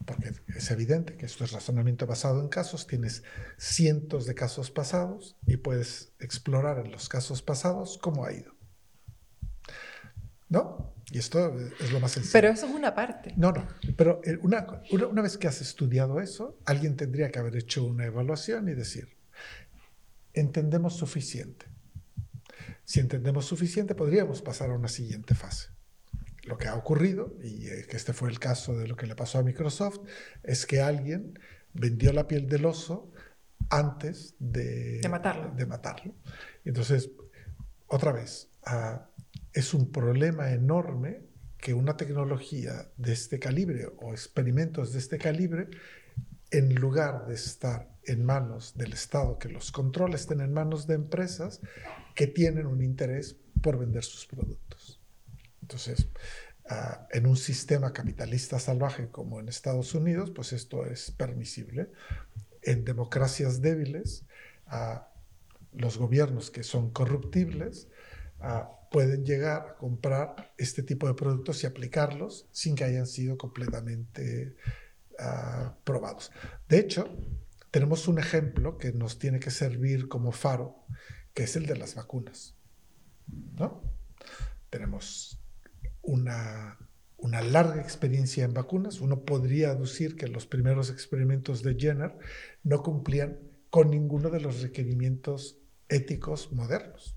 [0.09, 3.23] porque es evidente que esto es razonamiento basado en casos, tienes
[3.59, 8.55] cientos de casos pasados y puedes explorar en los casos pasados cómo ha ido.
[10.47, 10.95] ¿No?
[11.11, 12.33] Y esto es lo más sencillo.
[12.33, 13.35] Pero eso es una parte.
[13.37, 13.67] No, no.
[13.95, 18.05] Pero eh, una, una, vez que has estudiado eso, alguien tendría que haber hecho una
[18.05, 19.15] evaluación y decir,
[20.39, 21.65] entendemos suficiente.
[22.85, 25.69] Si entendemos suficiente, podríamos pasar a una siguiente fase
[26.49, 29.37] lo que ha ocurrido, y que este fue el caso de lo que le pasó
[29.37, 29.99] a Microsoft,
[30.43, 31.39] es que alguien
[31.73, 33.11] vendió la piel del oso
[33.69, 35.53] antes de, matarlo.
[35.55, 36.15] de matarlo.
[36.65, 37.11] Entonces,
[37.87, 39.09] otra vez, ah,
[39.53, 41.21] es un problema enorme
[41.59, 45.67] que una tecnología de este calibre o experimentos de este calibre,
[46.49, 50.95] en lugar de estar en manos del Estado, que los controles estén en manos de
[50.95, 51.61] empresas
[52.15, 54.99] que tienen un interés por vender sus productos.
[55.61, 56.07] Entonces,
[56.67, 61.91] ah, en un sistema capitalista salvaje como en Estados Unidos, pues esto es permisible.
[62.63, 64.25] En democracias débiles,
[64.65, 65.13] ah,
[65.73, 67.89] los gobiernos que son corruptibles
[68.39, 73.37] ah, pueden llegar a comprar este tipo de productos y aplicarlos sin que hayan sido
[73.37, 74.55] completamente
[75.83, 76.31] probados.
[76.69, 77.13] De hecho,
[77.71, 80.85] tenemos un ejemplo que nos tiene que servir como faro,
[81.33, 82.55] que es el de las vacunas.
[83.27, 83.83] ¿no?
[84.69, 85.39] Tenemos
[86.01, 86.77] una,
[87.17, 89.01] una larga experiencia en vacunas.
[89.01, 92.17] Uno podría aducir que los primeros experimentos de Jenner
[92.63, 97.15] no cumplían con ninguno de los requerimientos éticos modernos.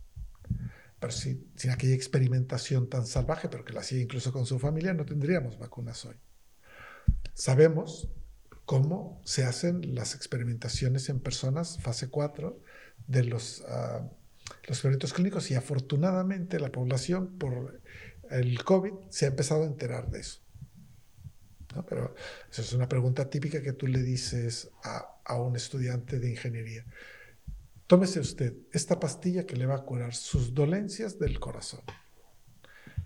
[1.00, 4.94] Pero si, sin aquella experimentación tan salvaje, pero que la hacía incluso con su familia,
[4.94, 6.16] no tendríamos vacunas hoy.
[7.34, 8.08] Sabemos
[8.72, 12.58] cómo se hacen las experimentaciones en personas, fase 4,
[13.06, 14.08] de los, uh,
[14.66, 17.82] los experimentos clínicos y afortunadamente la población por
[18.30, 20.40] el COVID se ha empezado a enterar de eso.
[21.86, 22.14] Pero
[22.50, 26.86] eso es una pregunta típica que tú le dices a un estudiante de ingeniería.
[27.86, 31.82] Tómese usted esta pastilla que le va a curar sus dolencias del corazón.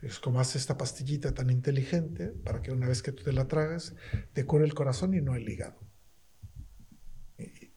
[0.02, 3.48] Es como hace esta pastillita tan inteligente para que una vez que tú te la
[3.48, 3.94] tragas,
[4.32, 5.80] te cure el corazón y no el hígado.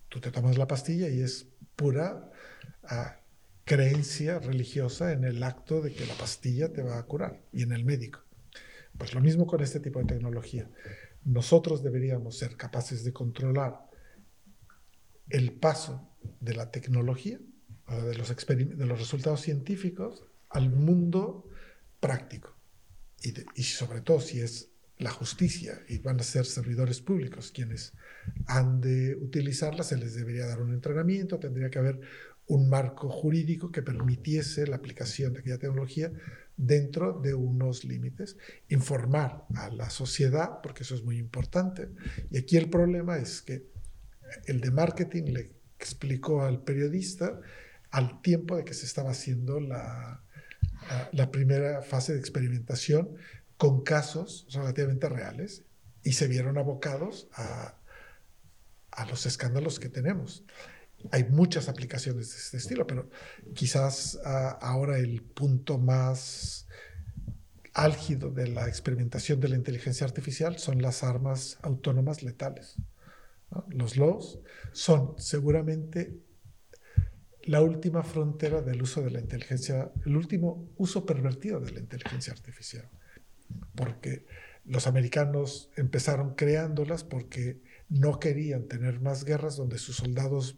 [0.09, 2.31] Tú te tomas la pastilla y es pura
[2.83, 3.19] ah,
[3.63, 7.71] creencia religiosa en el acto de que la pastilla te va a curar y en
[7.71, 8.21] el médico.
[8.97, 10.69] Pues lo mismo con este tipo de tecnología.
[11.23, 13.87] Nosotros deberíamos ser capaces de controlar
[15.29, 17.39] el paso de la tecnología,
[17.87, 21.48] de los, de los resultados científicos, al mundo
[21.99, 22.55] práctico.
[23.55, 27.93] Y, sobre todo si es la justicia y van a ser servidores públicos quienes
[28.47, 32.01] han de utilizarla, se les debería dar un entrenamiento, tendría que haber
[32.47, 36.11] un marco jurídico que permitiese la aplicación de aquella tecnología
[36.57, 38.37] dentro de unos límites,
[38.69, 41.89] informar a la sociedad, porque eso es muy importante.
[42.31, 43.67] Y aquí el problema es que
[44.45, 47.39] el de marketing le explicó al periodista
[47.91, 50.21] al tiempo de que se estaba haciendo la,
[51.11, 53.15] la primera fase de experimentación
[53.57, 55.63] con casos relativamente reales
[56.03, 57.75] y se vieron abocados a,
[59.09, 60.43] los escándalos que tenemos.
[61.11, 63.09] Hay muchas aplicaciones de este estilo, pero
[63.53, 66.67] quizás ahora el punto más
[67.73, 72.75] álgido de la experimentación de la inteligencia artificial son las armas autónomas letales.
[73.69, 74.39] Los LOS
[74.73, 76.19] son seguramente
[77.49, 82.31] la última frontera del uso de la inteligencia, el último uso pervertido de la inteligencia
[82.31, 82.87] artificial.
[83.73, 84.27] Porque
[84.65, 87.59] los americanos empezaron creándolas porque
[87.89, 90.57] no querían tener más guerras donde sus soldados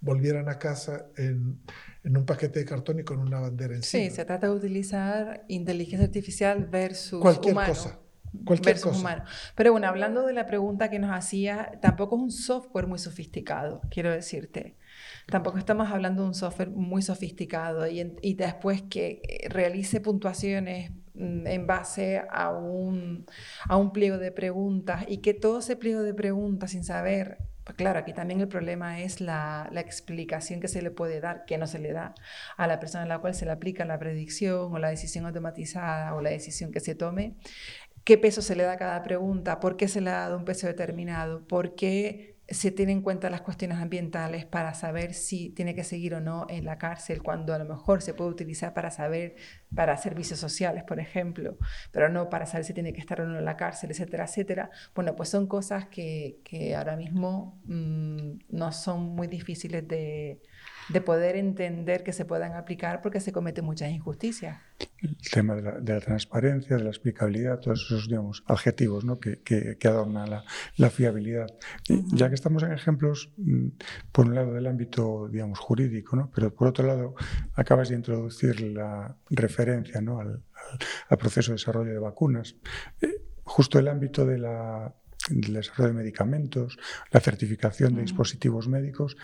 [0.00, 1.60] volvieran a casa en,
[2.04, 4.04] un paquete de cartón y con una bandera encima.
[4.04, 7.98] Sí, se trata de utilizar inteligencia artificial versus Cualquier cosa.
[8.46, 8.98] Cualquier cosa.
[8.98, 9.24] humano.
[9.54, 13.82] Pero bueno, hablando de la pregunta que nos hacía, tampoco es un software muy sofisticado,
[13.90, 14.78] quiero decirte.
[15.26, 21.46] Tampoco estamos hablando de un software muy sofisticado y, después que eh, realice puntuaciones mm,
[21.46, 23.26] en base a un,
[23.68, 27.76] a un pliego de preguntas y que todo ese pliego de preguntas sin saber pues
[27.76, 31.56] claro, aquí también el problema es la, la, explicación que se le puede dar, que
[31.56, 32.14] no se le da
[32.58, 36.14] a la persona a la cual se le aplica la predicción o la decisión automatizada
[36.14, 37.36] o la decisión que se tome.
[38.04, 39.60] ¿Qué peso se le da a cada pregunta?
[39.60, 41.46] ¿Por qué se le ha dado un peso determinado?
[41.46, 46.14] ¿Por qué se tienen en cuenta las cuestiones ambientales para saber si tiene que seguir
[46.14, 49.36] o no en la cárcel, cuando a lo mejor se puede utilizar para saber,
[49.74, 51.56] para servicios sociales, por ejemplo,
[51.90, 54.70] pero no para saber si tiene que estar o no en la cárcel, etcétera, etcétera.
[54.94, 60.40] Bueno, pues son cosas que, que ahora mismo mm, no son muy difíciles de,
[60.88, 64.58] de poder entender que se puedan aplicar porque se cometen muchas injusticias.
[65.00, 69.18] El tema de la, transparencia, de la explicabilidad, todos esos digamos, adjetivos ¿no?
[69.18, 70.44] que, que, adornan la,
[70.76, 71.46] la fiabilidad.
[71.88, 73.68] Ya que estamos en ejemplos, mm,
[74.12, 76.30] por un lado del ámbito digamos, jurídico, ¿no?
[76.34, 77.14] pero por otro lado
[77.54, 80.20] acabas de introducir la referencia ¿no?
[80.20, 80.42] al,
[81.08, 82.56] al, proceso de desarrollo de vacunas.
[83.00, 84.94] Eh, justo el ámbito de la
[85.30, 86.78] el desarrollo de medicamentos,
[87.10, 89.16] la certificación de dispositivos médicos,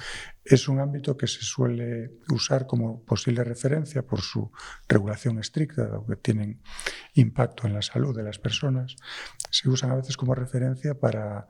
[0.45, 4.51] es un ámbito que se suele usar como posible referencia por su
[4.89, 6.63] regulación estricta, dado que tienen
[7.15, 8.97] impacto en la salud de las personas.
[9.51, 11.47] Se usan a veces como referencia para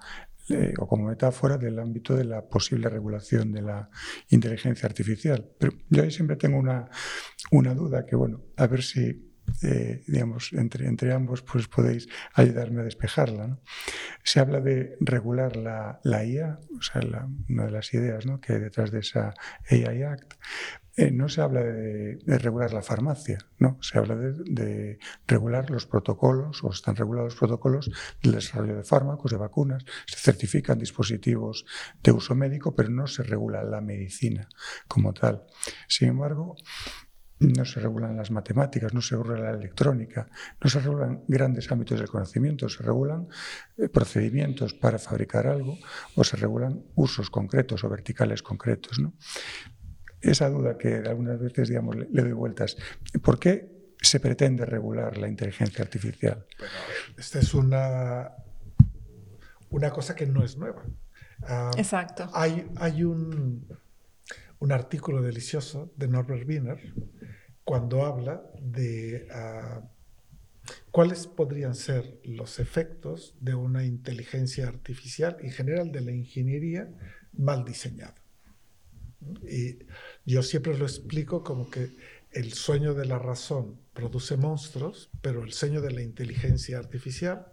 [0.48, 3.88] eh, o como metáfora del ámbito de la posible regulación de la
[4.30, 5.48] inteligencia artificial.
[5.58, 6.90] Pero yo ahí siempre tengo una,
[7.52, 9.29] una duda que, bueno, a ver si
[9.62, 13.58] eh, digamos, entre, entre ambos, pues podéis ayudarme a despejarla.
[14.22, 17.00] Se habla de regular la, la IA, o sea,
[17.48, 18.40] una de las ideas ¿no?
[18.40, 19.34] que hay detrás de esa
[19.70, 20.34] AI Act.
[20.96, 25.86] Eh, no se habla de, regular la farmacia, no, se habla de, de, regular los
[25.86, 27.90] protocolos, o están regulados los protocolos
[28.22, 31.64] del desarrollo de fármacos, de vacunas, se certifican dispositivos
[32.02, 34.48] de uso médico, pero no se regula la medicina
[34.88, 35.46] como tal.
[35.86, 36.56] Sin embargo,
[37.40, 40.28] no se regulan las matemáticas, no se regula la electrónica,
[40.62, 43.28] no se regulan grandes ámbitos del conocimiento, se regulan
[43.78, 45.78] eh, procedimientos para fabricar algo
[46.14, 48.98] o se regulan usos concretos o verticales concretos.
[48.98, 49.14] ¿no?
[50.20, 52.76] Esa duda que algunas veces digamos, le, doy vueltas,
[53.22, 56.46] ¿por qué se pretende regular la inteligencia artificial?
[57.16, 58.32] esta es una,
[59.70, 60.84] una cosa que no es nueva.
[61.42, 62.28] Ah, Exacto.
[62.34, 63.66] Hay, hay un,
[64.60, 66.94] un artículo delicioso de Norbert Wiener
[67.64, 69.82] cuando habla de uh,
[70.90, 76.88] cuáles podrían ser los efectos de una inteligencia artificial, en general de la ingeniería,
[77.32, 78.16] mal diseñada.
[79.48, 79.78] Y
[80.24, 81.90] yo siempre lo explico como que
[82.32, 87.46] el sueño de la razón produce monstruos, pero el sueño de la inteligencia artificial,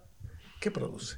[0.62, 1.18] ¿qué produce?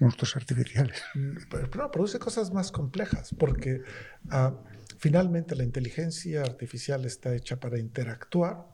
[0.00, 1.02] Monstruos artificiales.
[1.50, 3.82] Pero, no, produce cosas más complejas, porque
[4.26, 4.54] uh,
[4.98, 8.66] finalmente la inteligencia artificial está hecha para interactuar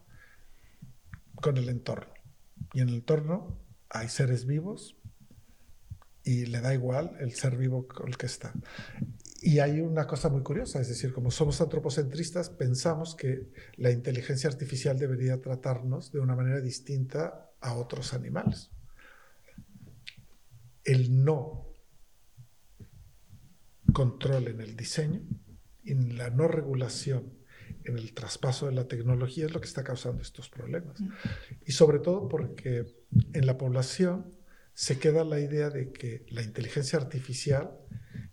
[1.37, 2.12] con el entorno.
[2.72, 3.59] Y en el entorno
[3.91, 4.97] hay seres vivos
[6.22, 8.53] y le da igual el ser vivo con el que está.
[9.43, 14.49] Y hay una cosa muy curiosa, es decir, como somos antropocentristas, pensamos que la inteligencia
[14.49, 18.70] artificial debería tratarnos de una manera distinta a otros animales
[20.85, 21.68] el no
[23.93, 25.22] control en el diseño,
[25.85, 27.32] en la no regulación,
[27.85, 31.01] en el traspaso de la tecnología es lo que está causando estos problemas.
[31.01, 31.09] Mm.
[31.66, 32.87] Y sobre todo porque
[33.32, 34.35] en la población
[34.74, 37.70] se queda la idea de que la inteligencia artificial,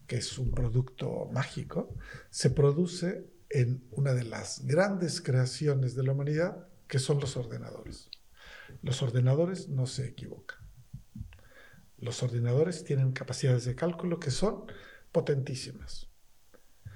[0.07, 1.95] que es un producto mágico,
[2.29, 8.09] se produce en una de las grandes creaciones de la humanidad, que son los ordenadores.
[8.81, 10.61] Los ordenadores no se equivocan.
[12.01, 14.65] Los ordenadores tienen capacidades de cálculo que son
[15.11, 16.09] potentísimas.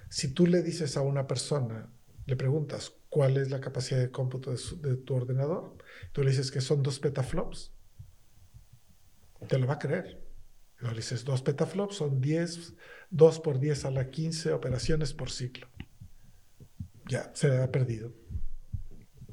[0.09, 1.91] Si tú le dices a una persona,
[2.25, 5.77] le preguntas cuál es la capacidad de cómputo de, tu ordenador,
[6.11, 7.71] tú le dices que son dos petaflops,
[9.47, 10.25] te lo va a creer.
[10.81, 12.73] Le dices dos petaflops son 10,
[13.11, 15.67] 2 por 10 a la 15 operaciones por ciclo.
[17.07, 18.11] Ya, se ha perdido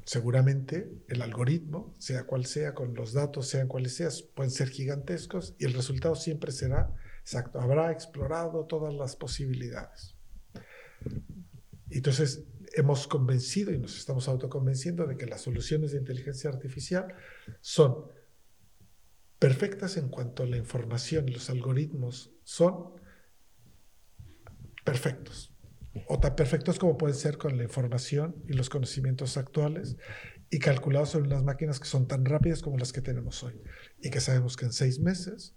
[0.05, 5.55] seguramente el algoritmo, sea cual sea, con los datos, sean cuales sean, pueden ser gigantescos
[5.59, 7.61] y el resultado siempre será exacto.
[7.61, 10.15] Habrá explorado todas las posibilidades.
[11.89, 12.43] Entonces,
[12.73, 17.13] hemos convencido y nos estamos autoconvenciendo de que las soluciones de inteligencia artificial
[17.61, 18.07] son
[19.39, 22.93] perfectas en cuanto a la información y los algoritmos son
[24.83, 25.52] perfectos
[26.07, 29.97] o tan perfectos como pueden ser con la información y los conocimientos actuales
[30.49, 33.61] y calculados sobre unas máquinas que son tan rápidas como las que tenemos hoy
[34.01, 35.55] y que sabemos que en seis meses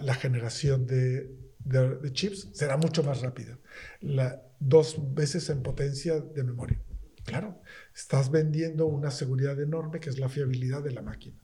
[0.00, 1.30] la generación de,
[1.64, 3.58] de, chips será mucho más rápida,
[4.00, 6.80] la, dos veces en potencia de memoria.
[7.24, 7.60] Claro,
[7.94, 11.36] estás vendiendo una seguridad enorme que es la fiabilidad de la máquina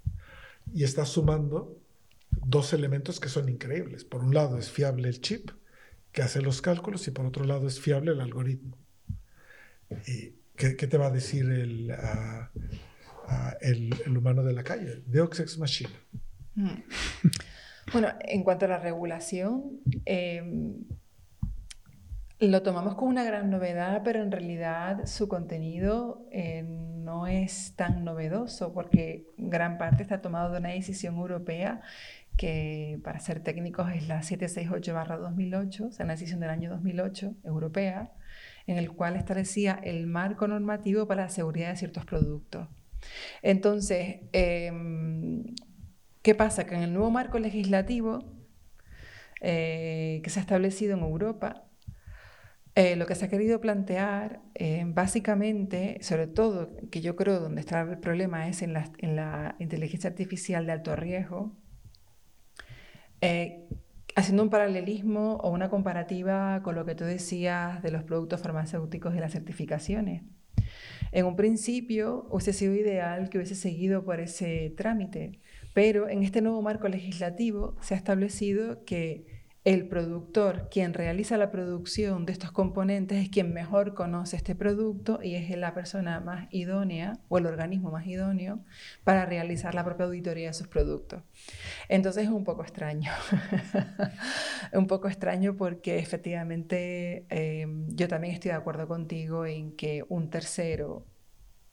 [0.73, 1.81] y estás sumando
[2.31, 4.05] dos elementos que son increíbles.
[4.05, 5.51] Por un lado es fiable el chip,
[6.17, 8.79] que hace los cálculos y por otro lado es fiable el algoritmo.
[10.07, 11.95] ¿Y qué, te va a decir el,
[13.61, 15.03] el, humano de la calle?
[15.05, 15.91] Deux ex machina.
[16.55, 16.71] Mm.
[17.93, 20.87] Bueno, en cuanto a la regulación, em,
[22.41, 28.05] lo tomamos como una gran novedad, pero en realidad su contenido eh, no es tan
[28.05, 31.83] novedoso porque gran parte está tomado de una decisión europea
[32.37, 38.13] que para ser técnicos es la 768-2008, o sea, una decisión del año 2008 europea,
[38.67, 42.69] en el cual establecía el marco normativo para la seguridad de ciertos productos.
[43.43, 45.45] Entonces, em,
[46.23, 46.67] ¿qué pasa?
[46.67, 48.37] Que en el nuevo marco legislativo
[49.41, 51.67] eh, que se ha establecido en Europa,
[52.75, 57.61] eh, lo que se ha querido plantear, eh, básicamente, sobre todo, que yo creo donde
[57.61, 61.57] está el problema es en la, en la inteligencia artificial de alto riesgo,
[63.21, 63.69] eh,
[64.15, 69.15] haciendo un paralelismo o una comparativa con lo que tú decías de los productos farmacéuticos
[69.15, 70.23] y las certificaciones.
[71.13, 75.41] En un principio hubiese sido ideal que hubiese seguido por ese trámite,
[75.75, 79.36] Pero en este nuevo marco legislativo se ha establecido que
[79.67, 85.19] el productor, quien realiza la producción de estos componentes, es quien mejor conoce este producto
[85.21, 88.61] y es la persona más idónea o el organismo más idóneo
[89.03, 91.21] para realizar la propia auditoría de sus productos.
[91.89, 93.11] Entonces es un poco extraño,
[94.73, 100.31] un poco extraño porque efectivamente em, yo también estoy de acuerdo contigo en que un
[100.31, 101.05] tercero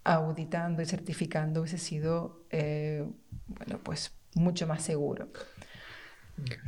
[0.03, 3.05] auditando y certificando hubiese sido, eh,
[3.45, 5.29] bueno, pues mucho más seguro.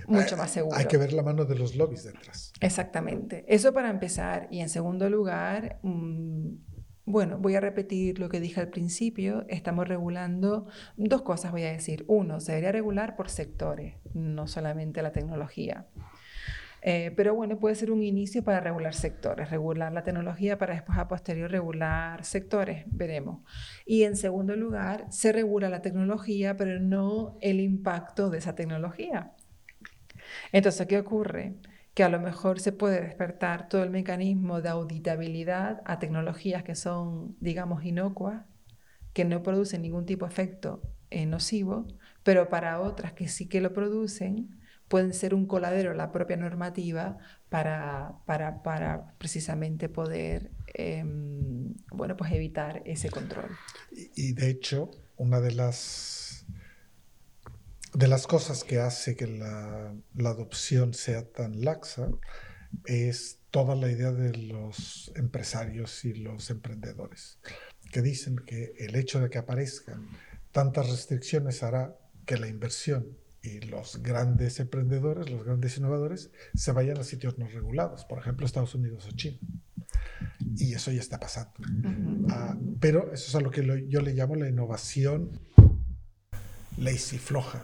[0.08, 0.78] Mucho más seguro.
[0.78, 2.54] Hay que ver la mano de los lobbies detrás.
[2.60, 3.46] Exactamente.
[3.48, 4.48] Eso para empezar.
[4.52, 6.50] Y en segundo lugar, mm,
[7.06, 9.46] bueno, voy a repetir lo que dije al principio.
[9.48, 12.06] Estamos regulando dos cosas, voy a decir.
[12.08, 15.88] Uno, se debería regular por sectores, no solamente la tecnología.
[16.88, 21.00] Eh, pero bueno, puede ser un inicio para regular sectores, regular la tecnología para después
[21.00, 23.42] a posterior regular sectores, veremos.
[23.88, 29.34] Y en segundo lugar, se regula la tecnología, pero no el impacto de esa tecnología.
[30.52, 31.56] Entonces, ¿qué ocurre?
[31.94, 36.76] Que a lo mejor se puede despertar todo el mecanismo de auditabilidad a tecnologías que
[36.76, 38.44] son, digamos, inocuas,
[39.14, 41.88] que no producen ningún tipo de efecto eh, nocivo,
[42.24, 47.18] pero para otras que sí que lo producen, pueden ser un coladero la propia normativa
[47.50, 53.50] para, para, precisamente poder em, bueno, pues evitar ese control.
[54.16, 56.25] Y, de hecho, una de las,
[57.96, 62.10] de las cosas que hace que la, la adopción sea tan laxa
[62.86, 67.40] es toda la idea de los empresarios y los emprendedores,
[67.92, 70.10] que dicen que el hecho de que aparezcan
[70.52, 76.98] tantas restricciones hará que la inversión y los grandes emprendedores, los grandes innovadores, se vayan
[76.98, 79.40] a sitios no regulados, por ejemplo Estados Unidos o China.
[80.58, 81.54] Y eso ya está pasando.
[82.30, 85.40] Ah, pero eso es a lo que yo le llamo la innovación
[86.78, 87.64] lazy, floja,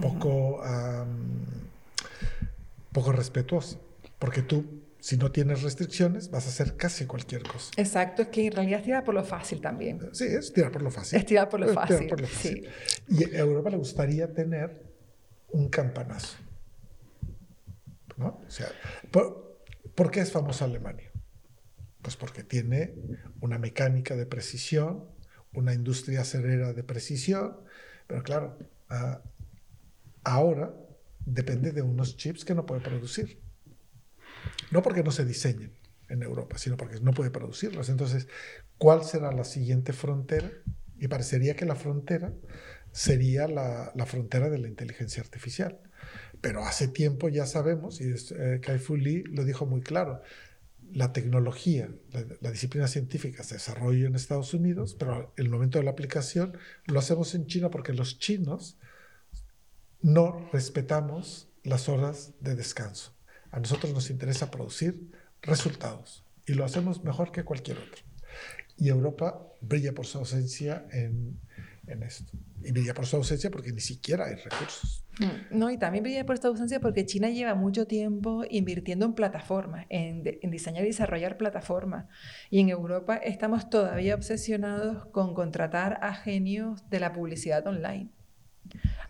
[0.00, 0.62] poco,
[2.92, 3.78] poco respetuosa.
[4.18, 7.70] Porque tú, si no tienes restricciones, vas a hacer casi cualquier cosa.
[7.76, 10.00] Exacto, es que en realidad es tirar por lo fácil también.
[10.12, 11.18] Sí, es tirar por lo fácil.
[11.18, 12.08] Es tirar por lo fácil.
[12.08, 12.68] Por lo fácil.
[13.08, 14.82] Y a Europa le gustaría tener
[15.52, 16.36] un campanazo.
[18.18, 18.40] ¿no?
[18.46, 18.68] O sea,
[19.10, 21.10] ¿por, qué es famosa Alemania?
[22.02, 22.94] Pues porque tiene
[23.40, 25.04] una mecánica de precisión,
[25.54, 27.56] una industria acerera de precisión,
[28.08, 29.22] pero claro, ah,
[30.24, 30.74] ahora
[31.24, 33.40] depende de unos chips que no puede producir.
[34.72, 35.72] No porque no se diseñen
[36.08, 37.88] en Europa, sino porque no puede producirlos.
[37.90, 38.26] Entonces,
[38.78, 40.50] ¿cuál será la siguiente frontera?
[40.98, 42.32] Y parecería que la frontera
[42.92, 45.78] sería la, frontera de la inteligencia artificial.
[46.40, 50.22] Pero hace tiempo ya sabemos, y eh, Kai-Fu Lee lo dijo muy claro,
[50.92, 51.90] la tecnología,
[52.40, 56.98] la, disciplina científica se desarrolla en Estados Unidos, pero el momento de la aplicación lo
[56.98, 58.78] hacemos en China porque los chinos
[60.00, 63.14] no respetamos las horas de descanso.
[63.50, 65.10] A nosotros nos interesa producir
[65.42, 68.02] resultados y lo hacemos mejor que cualquier otro.
[68.76, 71.40] Y Europa brilla por su ausencia en,
[71.90, 72.32] en esto.
[72.62, 75.04] Y brilla por su ausencia porque ni siquiera hay recursos.
[75.50, 79.86] No, y también brilla por esta ausencia porque China lleva mucho tiempo invirtiendo en plataformas,
[79.88, 82.06] en, en, diseñar y desarrollar plataformas.
[82.50, 88.10] Y en Europa estamos todavía obsesionados con contratar a genios de la publicidad online.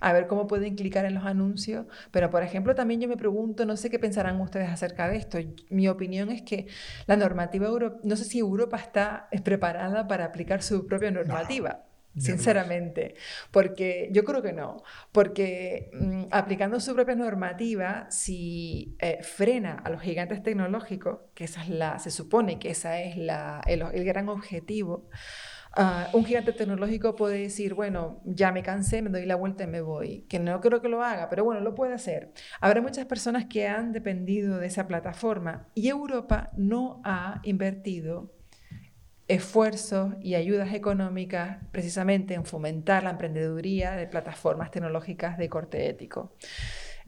[0.01, 1.87] A ver cómo pueden clicar en los anuncios.
[2.11, 5.39] Pero, por ejemplo, también yo me pregunto, no sé qué pensarán ustedes acerca de esto.
[5.71, 6.69] Mi opinión es que
[7.07, 11.88] la normativa europea, no sé si Europa está preparada para aplicar su propia normativa
[12.19, 13.15] sinceramente,
[13.51, 19.91] porque yo creo que no, porque mm, aplicando su propia normativa, si eh, frena a
[19.91, 25.09] los gigantes tecnológicos, que esa es se supone que ese es la, el, gran objetivo,
[25.77, 29.67] ah, un gigante tecnológico puede decir, bueno, ya me cansé, me doy la vuelta y
[29.69, 32.33] me voy, que no creo que lo haga, pero bueno, lo puede hacer.
[32.61, 38.38] Habrá muchas personas que han dependido de esa plataforma y Europa no ha invertido
[39.29, 46.33] esfuerzos y ayudas económicas precisamente en fomentar la emprendeduría de plataformas tecnológicas de corte ético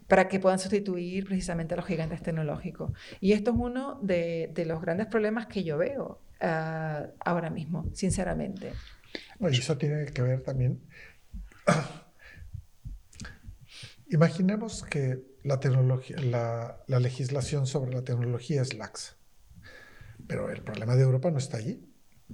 [0.06, 2.92] para que puedan sustituir precisamente a los gigantes tecnológicos.
[3.20, 8.72] Y esto es uno de, los grandes problemas que yo veo ah, ahora mismo, sinceramente.
[9.40, 10.82] y eso tiene que ver también.
[14.10, 19.14] Imaginemos que la, tecnología, la, la legislación sobre la tecnología es laxa,
[20.26, 21.89] pero el problema de Europa no está allí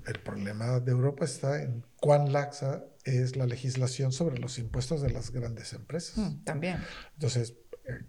[0.07, 5.11] el problema de Europa está en cuán laxa es la legislación sobre los impuestos de
[5.11, 6.19] las grandes empresas.
[6.19, 6.79] Mm, también.
[7.15, 8.05] Entonces, eh,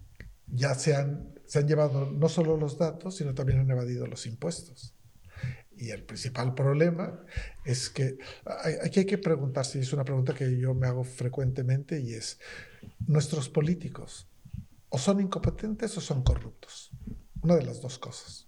[0.48, 4.26] ya se han, se han llevado no solo los datos, sino también han evadido los
[4.26, 4.94] impuestos.
[5.76, 7.24] Y el principal problema
[7.64, 8.18] es que
[8.84, 12.40] aquí hay que preguntarse, y es una pregunta que yo me hago frecuentemente, y es,
[13.06, 14.28] ¿nuestros políticos
[14.90, 16.92] o son incompetentes o son corruptos?
[17.42, 18.48] Una de las dos cosas.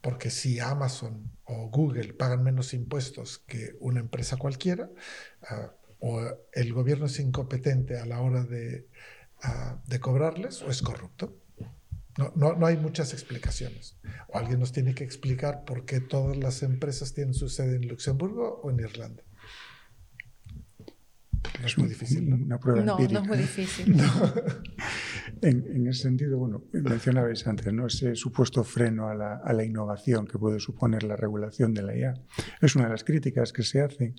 [0.00, 4.90] Porque si Amazon o Google pagan menos impuestos que una empresa cualquiera,
[5.48, 6.20] ah, o
[6.52, 8.86] el gobierno es incompetente a la hora de,
[9.42, 11.36] ah, de cobrarles, o es corrupto.
[12.18, 13.96] No, no, no, hay muchas explicaciones.
[14.28, 17.88] O alguien nos tiene que explicar por qué todas las empresas tienen su sede en
[17.88, 19.22] Luxemburgo o en Irlanda.
[21.60, 22.28] No es muy difícil.
[22.28, 22.36] ¿no?
[22.36, 23.20] Una prueba no, empírica.
[23.20, 23.96] no es muy difícil.
[25.42, 27.86] en, en, ese sentido, bueno, mencionabais antes, ¿no?
[27.86, 31.96] Ese supuesto freno a la, a la, innovación que puede suponer la regulación de la
[31.96, 32.14] IA.
[32.60, 34.14] Es una de las críticas que se hacen.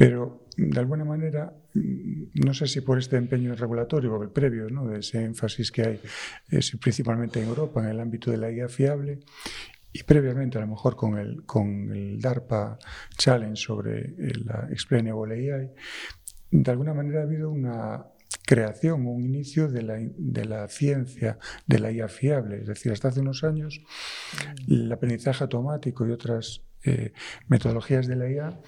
[0.00, 4.86] Pero, de alguna manera, no sé si por este empeño regulatorio o el previo, ¿no?
[4.86, 6.00] de ese énfasis que hay,
[6.48, 9.20] es principalmente en Europa, en el ámbito de la IA fiable,
[9.92, 12.78] y previamente a lo mejor con el, con el DARPA
[13.16, 14.14] Challenge sobre
[14.44, 15.70] la Explainable AI,
[16.50, 18.04] de alguna manera ha habido una
[18.44, 22.60] creación, un inicio de la, de la ciencia de la IA fiable.
[22.60, 23.80] Es decir, hasta hace unos años
[24.68, 27.12] el aprendizaje automático y otras eh,
[27.48, 28.60] metodologías de la IA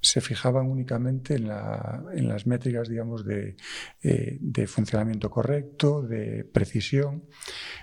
[0.00, 3.56] se fijaban únicamente en, la, en las métricas, digamos, de,
[4.02, 7.24] eh, de, funcionamiento correcto, de precisión.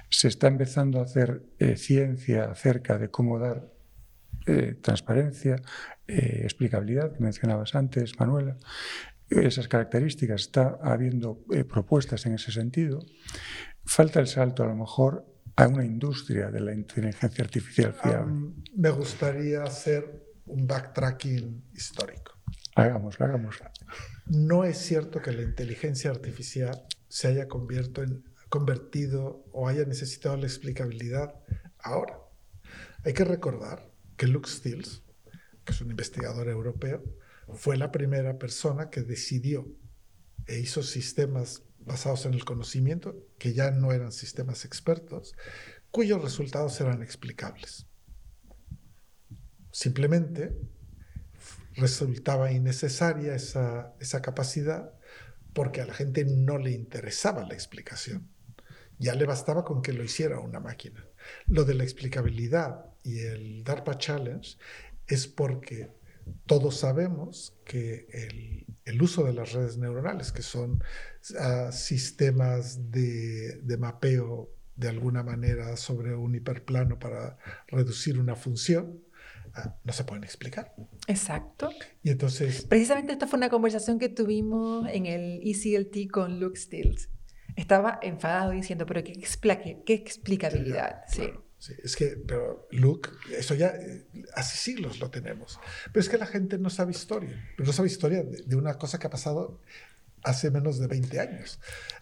[0.09, 3.71] Se está empezando a hacer eh, ciencia acerca de cómo dar
[4.47, 5.61] eh, transparencia,
[6.07, 8.55] explicabilidad, que mencionabas antes, Manuela.
[9.29, 12.99] Esas características, está habiendo propuestas en ese sentido.
[13.83, 15.25] Falta el salto, a lo mejor,
[15.55, 18.31] a una industria de la inteligencia artificial fiable.
[18.31, 22.33] Um, me gustaría hacer un backtracking histórico.
[22.75, 23.65] Hagámoslo, hagámoslo.
[24.27, 30.45] No es cierto que la inteligencia artificial se haya en, convertido o haya necesitado la
[30.45, 31.33] explicabilidad
[31.79, 32.19] ahora.
[33.03, 35.03] Hay que recordar que Luke Stills,
[35.65, 37.03] que es un investigador europeo,
[37.53, 39.67] fue la primera persona que decidió
[40.45, 45.35] e hizo sistemas basados en el conocimiento, que ya no eran sistemas expertos,
[45.91, 47.87] cuyos resultados eran explicables.
[49.71, 50.53] Simplemente
[51.75, 54.93] resultaba innecesaria esa, esa capacidad
[55.53, 58.29] porque a la gente no le interesaba la explicación.
[58.99, 61.05] Ya le bastaba con que lo hiciera una máquina.
[61.47, 64.57] Lo de la explicabilidad y el DARPA Challenge
[65.07, 65.96] es porque
[66.45, 70.83] todos sabemos que el, el uso de las redes neuronales, que son
[71.31, 79.01] uh, sistemas de, de, mapeo de alguna manera sobre un hiperplano para reducir una función,
[79.83, 80.73] no se pueden explicar.
[81.07, 81.69] Exacto.
[82.03, 82.65] Y entonces...
[82.65, 87.09] Precisamente esta fue una conversación que tuvimos en el ECLT con Luke Stills.
[87.55, 89.13] Estaba enfadado diciendo, pero ¿qué,
[89.93, 91.01] explicabilidad?
[91.07, 91.21] Sí.
[91.21, 91.73] Claro, sí.
[91.83, 93.73] Es que, pero Luke, eso ya
[94.35, 95.59] hace siglos lo tenemos.
[95.91, 97.43] Pero es que la gente no sabe historia.
[97.55, 99.61] Pero no sabe historia de, de una cosa que ha pasado
[100.23, 101.59] hace menos de 20 años.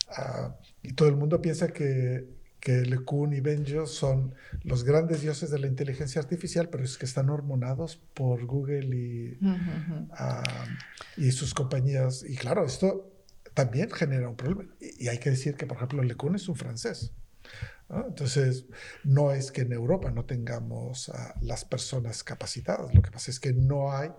[0.10, 0.52] Uh,
[0.82, 2.28] y todo el mundo piensa que
[2.66, 4.34] que LeCun y Benjo son
[4.64, 9.38] los grandes dioses de la inteligencia artificial, pero es que están hormonados por Google y,
[9.40, 10.08] uh -huh.
[10.10, 12.26] uh, y sus compañías.
[12.28, 13.12] Y claro, esto
[13.54, 14.66] también genera un problema.
[14.82, 17.12] Y, y hay que decir que, por ejemplo, LeCun es un francés.
[17.90, 18.08] ¿No?
[18.08, 18.66] Entonces,
[19.04, 23.40] no es que en Europa no tengamos a las personas capacitadas, lo que pasa es
[23.40, 24.12] que no hay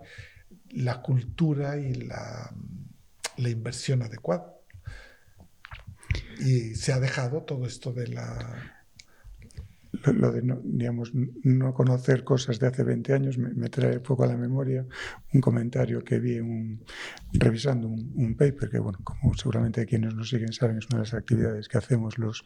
[0.69, 2.53] la cultura y la,
[3.37, 4.53] la inversión adecuada.
[6.39, 8.76] Y se ha dejado todo esto de la...
[10.05, 14.23] Lo, de no, digamos, no conocer cosas de hace 20 años me, me, trae poco
[14.23, 14.85] a la memoria
[15.33, 16.39] un comentario que vi
[17.33, 21.13] revisando un, paper que, bueno, como seguramente quienes nos siguen saben, es una de las
[21.13, 22.45] actividades que hacemos los,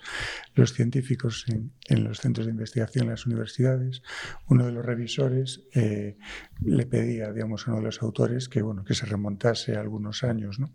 [0.55, 4.01] los científicos en, en los centros de investigación en las universidades.
[4.47, 6.17] Uno de los revisores eh,
[6.61, 10.23] le pedía, digamos, a uno de los autores que, bueno, que se remontase a algunos
[10.23, 10.71] años ¿no?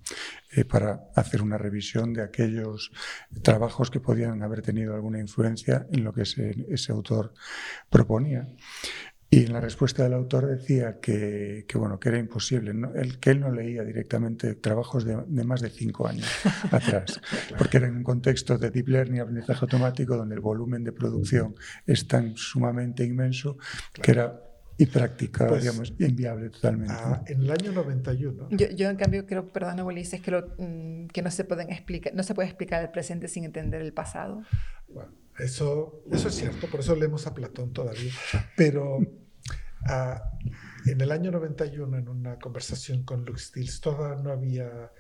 [0.55, 2.93] eh, para hacer una revisión de aquellos
[3.43, 7.33] trabajos que podían haber tenido alguna influencia en lo que ese, ese autor
[7.91, 8.49] proponía.
[9.29, 12.95] Y en la respuesta del autor decía que, que bueno, que era imposible, ¿no?
[12.95, 16.29] el, que él no leía directamente trabajos de, de más de cinco años
[16.71, 17.21] atrás,
[17.59, 21.57] porque era en un contexto de deep learning, aprendizaje automático, donde el volumen de producción
[21.87, 24.03] es tan sumamente inmenso claro.
[24.03, 24.41] que era
[24.79, 26.93] y práctica, pues, digamos, inviable totalmente.
[26.95, 28.49] Ah, en el año 91.
[28.51, 32.15] Yo, yo en cambio creo, perdón, Ulises, que, lo, mm, que no se pueden explicar,
[32.15, 34.43] no se puede explicar el presente sin entender el pasado.
[34.89, 38.13] Bueno, eso, eso es cierto, por eso leemos a Platón todavía.
[38.57, 44.93] Pero uh, en el año 91, en una conversación con Luke Stills, todavía no había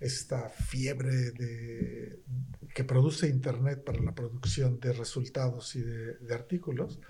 [0.00, 2.20] esta fiebre de,
[2.74, 7.00] que produce Internet para la producción de resultados y de, de artículos.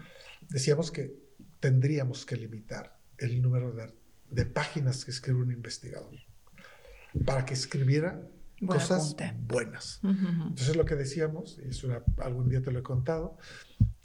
[0.48, 1.14] Decíamos que
[1.60, 6.14] tendríamos que limitar el número de, páginas que escribe un investigador
[7.24, 8.20] para que escribiera
[8.66, 10.00] cosas buenas.
[10.02, 11.84] Entonces lo que decíamos, y es
[12.18, 13.36] algún día te lo he contado,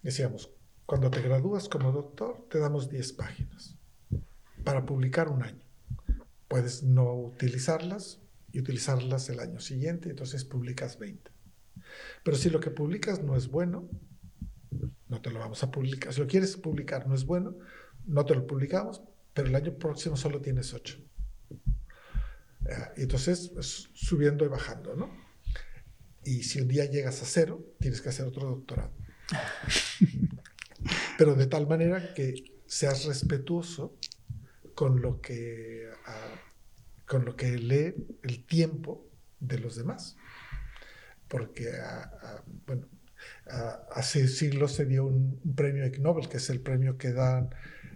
[0.04, 0.52] decíamos,
[0.86, 3.76] cuando te gradúas como doctor, te damos 10 páginas
[4.64, 5.62] para publicar un año.
[6.48, 8.20] Puedes no utilizarlas
[8.52, 11.32] y utilizarlas el año siguiente, entonces publicas 20.
[12.24, 13.88] Pero si lo que publicas no es bueno,
[15.10, 16.14] no te lo vamos a publicar.
[16.14, 17.56] Si lo quieres publicar no es bueno,
[18.06, 19.02] no te lo publicamos,
[19.34, 20.98] pero el año próximo solo tienes 8.
[22.96, 23.52] Y entonces,
[23.94, 25.10] subiendo y bajando, ¿no?
[26.24, 28.92] Y si un día llegas a cero, tienes que hacer otro doctorado.
[31.18, 33.98] pero de tal manera que seas respetuoso
[34.76, 36.36] con lo que, ah,
[37.06, 39.10] con lo que lee el tiempo
[39.40, 40.18] de los demás.
[41.28, 42.88] Porque, ah, ah, bueno,
[43.92, 47.50] hace siglos se dio un, premio Ig Nobel, que es el premio que dan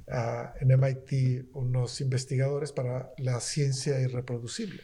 [0.08, 4.84] en MIT unos investigadores para la ciencia irreproducible.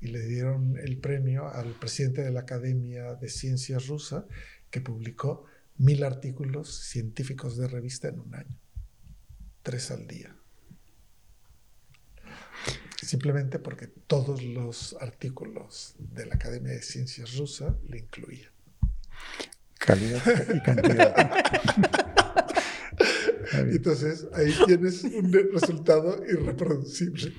[0.00, 4.26] Y le dieron el premio al presidente de la Academia de Ciencias rusa,
[4.70, 5.46] que publicó
[5.76, 8.58] mil artículos científicos de revista en un año,
[9.62, 10.36] tres al día.
[13.02, 18.50] Simplemente porque todos los artículos de la Academia de Ciencias rusa le incluían.
[19.78, 22.10] Calidad y cantidad.
[23.58, 27.32] Entonces ahí tienes un resultado irreproducible.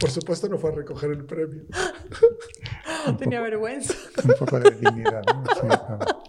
[0.00, 1.64] Por supuesto no fue a recoger el premio.
[3.18, 3.94] Tenía vergüenza.
[4.24, 5.22] Un poco de dignidad.
[5.26, 5.44] ¿no?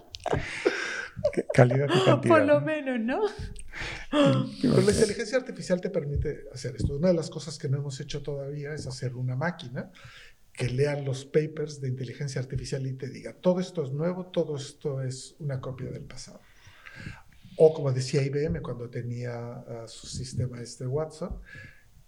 [1.53, 2.35] calidad y cantidad.
[2.35, 3.21] Por lo menos, ¿no?
[4.61, 6.95] Pero la inteligencia artificial te permite hacer esto.
[6.95, 9.91] Una de las cosas que no hemos hecho todavía es hacer una máquina
[10.53, 14.55] que lea los papers de inteligencia artificial y te diga, todo esto es nuevo, todo
[14.55, 16.39] esto es una copia del pasado.
[17.57, 21.41] O como decía IBM cuando tenía uh, su sistema este WhatsApp,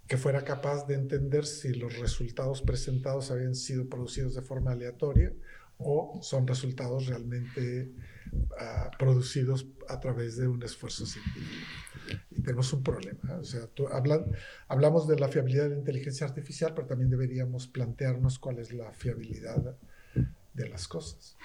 [0.08, 5.34] que fuera capaz de entender si los resultados presentados habían sido producidos de forma aleatoria
[5.78, 7.92] o son resultados realmente
[8.32, 11.66] uh, producidos a través de un esfuerzo científico.
[12.32, 13.20] Y tenemos un problema.
[13.30, 13.40] ¿eh?
[13.40, 14.26] O sea, tú hablan,
[14.68, 18.92] hablamos de la fiabilidad de la inteligencia artificial, pero también deberíamos plantearnos cuál es la
[18.94, 19.78] fiabilidad
[20.54, 21.38] de las cosas.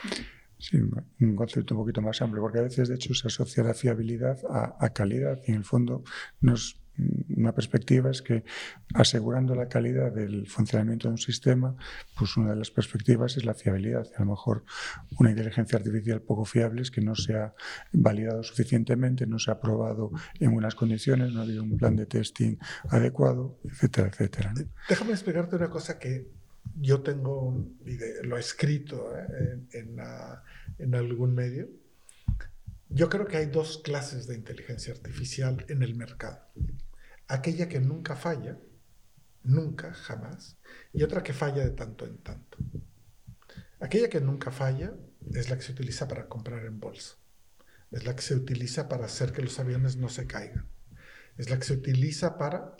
[0.64, 0.78] Sí,
[1.20, 4.38] un concepto un poquito más amplio, porque a veces, de hecho, se asocia la fiabilidad
[4.48, 6.04] a, a calidad y en el fondo
[6.40, 6.80] nos
[7.36, 8.44] una perspectiva es que
[8.94, 11.76] asegurando la calidad del funcionamiento de un sistema,
[12.16, 14.06] pues una de las perspectivas es la fiabilidad.
[14.16, 14.64] A lo mejor
[15.18, 17.54] una inteligencia artificial poco fiable es que no se ha
[17.92, 22.06] validado suficientemente, no se ha probado en buenas condiciones, no ha habido un plan de
[22.06, 22.56] testing
[22.88, 24.54] adecuado, etcétera, etcétera.
[24.88, 26.28] Déjame explicarte una cosa que
[26.80, 27.66] yo tengo,
[28.22, 29.58] lo he escrito ¿eh?
[29.72, 30.00] en,
[30.78, 31.68] en algún medio.
[32.88, 36.40] Yo creo que hay dos clases de inteligencia artificial en el mercado
[37.28, 38.58] aquella que nunca falla,
[39.42, 40.58] nunca, jamás,
[40.92, 42.58] y otra que falla de tanto en tanto.
[43.80, 44.94] Aquella que nunca falla
[45.32, 47.16] es la que se utiliza para comprar en bolsa,
[47.90, 50.68] es la que se utiliza para hacer que los aviones no se caigan,
[51.36, 52.76] es la que se utiliza para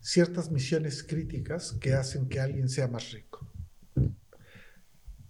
[0.00, 3.50] ciertas misiones críticas que hacen que alguien sea más rico,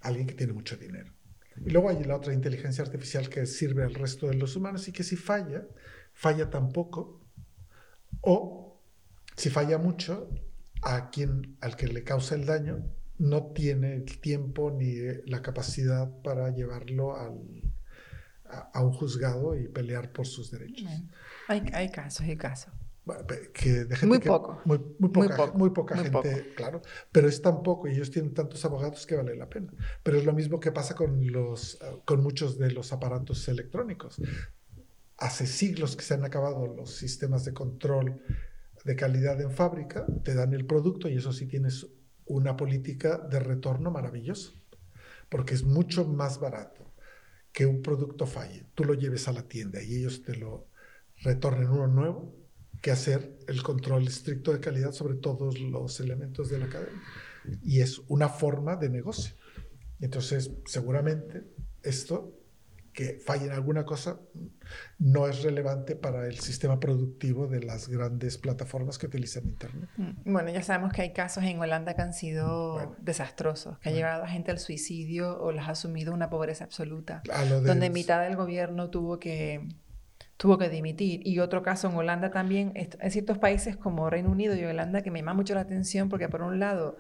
[0.00, 1.12] alguien que tiene mucho dinero.
[1.64, 4.92] Y luego hay la otra inteligencia artificial que sirve al resto de los humanos y
[4.92, 5.66] que si falla,
[6.12, 7.20] falla tan poco
[8.20, 8.80] o,
[9.36, 10.30] si falla mucho,
[10.82, 12.84] a quien, al que le causa el daño
[13.18, 14.96] no tiene el tiempo ni
[15.26, 17.62] la capacidad para llevarlo al,
[18.72, 20.90] a, un juzgado y pelear por sus derechos.
[21.48, 22.72] Hay, hay casos, hay casos.
[23.52, 24.62] Que muy, poco.
[24.64, 26.80] Muy, poca, muy, poca gente, claro.
[27.12, 29.72] Pero es tan poco y ellos tienen tantos abogados que vale la pena.
[30.02, 34.20] Pero es lo mismo que pasa con, los, con muchos de los aparatos electrónicos
[35.16, 38.20] hace siglos que se han acabado los sistemas de control
[38.84, 41.86] de calidad en fábrica, te dan el producto y eso sí tienes
[42.26, 44.52] una política de retorno maravillosa,
[45.28, 46.92] porque es mucho más barato
[47.52, 50.66] que un producto falle, tú lo lleves a la tienda y ellos te lo
[51.22, 52.34] retornen uno nuevo,
[52.84, 57.02] que hacer el control estricto de calidad sobre todos los elementos de la cadena.
[57.62, 59.34] Y es una forma de negocio.
[60.00, 61.44] Entonces, seguramente
[61.82, 62.38] esto
[62.92, 64.20] que falle en alguna cosa
[64.98, 69.88] no es relevante para el sistema productivo de las grandes plataformas que utilizan Internet.
[69.96, 73.94] Mm, bueno, ya sabemos que hay casos en Holanda que han sido desastrosos, que han
[73.94, 77.22] llevado a gente al suicidio o las ha sumido una pobreza absoluta,
[77.64, 79.66] donde mitad del gobierno tuvo que
[80.36, 81.20] tuvo que dimitir.
[81.26, 85.10] Y otro caso en Holanda también, en ciertos países como Reino Unido y Holanda, que
[85.10, 86.96] me llama mucho la atención porque por un lado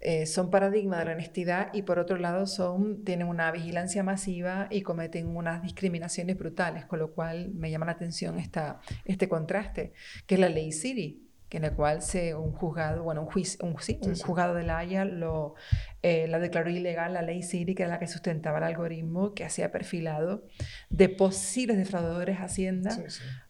[0.00, 4.68] eh, son paradigma de la honestidad y por otro lado son, tienen una vigilancia masiva
[4.70, 9.92] y cometen unas discriminaciones brutales, con lo cual me llama la atención esta, este contraste,
[10.26, 11.25] que es la ley Siri
[11.56, 14.78] en la cual se, un juzgado, bueno, un, juicio, un, sí, un juzgado de la
[14.78, 15.54] Haya lo,
[16.02, 19.44] eh, la declaró ilegal la ley Siri, que era la que sustentaba el algoritmo que
[19.44, 20.44] hacía perfilado
[20.90, 22.96] de posibles defraudadores Hacienda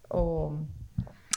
[0.08, 0.66] O,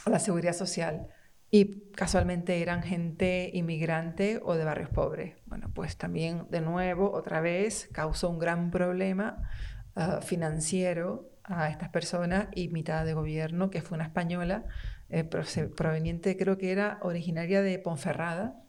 [0.06, 1.08] la Seguridad Social.
[1.50, 5.34] Y casualmente eran gente inmigrante o de barrios pobres.
[5.46, 9.50] Bueno, pues también, de nuevo, otra vez, causó un gran problema
[9.96, 14.64] ah, financiero a estas personas y mitad de gobierno, que fue una española,
[15.10, 18.62] eh, proveniente, creo que era originaria de Ponferrada,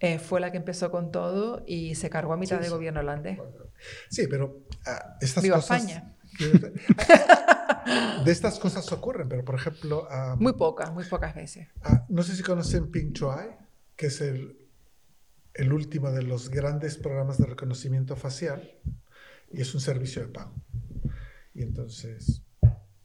[0.00, 3.38] eh, fue la que empezó con todo y se cargó a mitad de gobierno holandés.
[4.08, 5.82] Sí, pero uh, estas cosas...
[5.82, 6.16] España.
[8.24, 10.08] De estas cosas ocurren, pero por ejemplo...
[10.38, 11.68] muy pocas, muy pocas veces.
[12.08, 13.56] no sé si conocen Ping Chuai,
[13.96, 14.56] que es el,
[15.54, 18.78] el último de los grandes programas de reconocimiento facial
[19.50, 20.54] y es un servicio de pago.
[21.54, 22.42] Y entonces,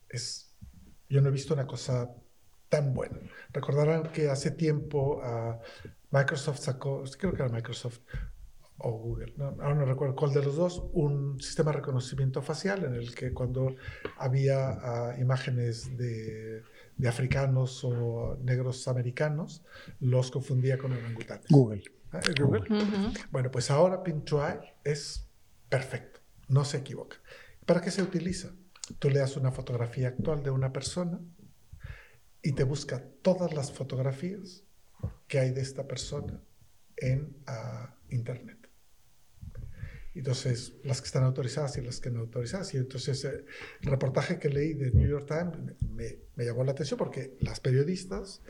[0.09, 0.55] es,
[1.09, 2.09] yo no he visto una cosa
[2.69, 3.17] tan buena.
[3.53, 5.57] Recordarán que hace tiempo uh,
[6.11, 7.99] Microsoft sacó, creo que era Microsoft
[8.79, 12.83] o Google, no, ahora no recuerdo cuál de los dos, un sistema de reconocimiento facial
[12.83, 13.75] en el que cuando
[14.17, 16.61] había uh, imágenes de,
[16.95, 19.63] de, africanos o negros americanos,
[19.99, 21.47] los confundía con orangutanes.
[21.49, 21.83] Google.
[22.11, 22.63] ¿Ah, Google.
[23.31, 25.27] Bueno, pues ahora Pinchuai es
[25.69, 27.17] perfecto, no se equivoca.
[27.65, 28.51] ¿Para qué se utiliza?
[28.99, 31.19] Tú le das una fotografía actual de una persona
[32.47, 34.63] y te busca todas las fotografías
[35.27, 36.41] que hay de esta persona
[36.95, 38.69] en uh, Internet.
[40.15, 42.73] Entonces, las que están autorizadas y las que no autorizadas.
[42.73, 43.43] Y entonces, eh,
[43.81, 47.59] el reportaje que leí de New York Times me, me llamó la atención porque las
[47.59, 48.41] periodistas,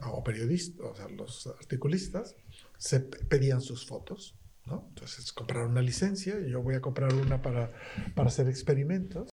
[0.00, 2.36] o periodistas, o sea, los articulistas,
[2.78, 4.86] se pedían sus fotos ¿no?
[4.90, 7.72] Entonces compraron una licencia, yo voy a comprar una para,
[8.14, 9.28] para hacer experimentos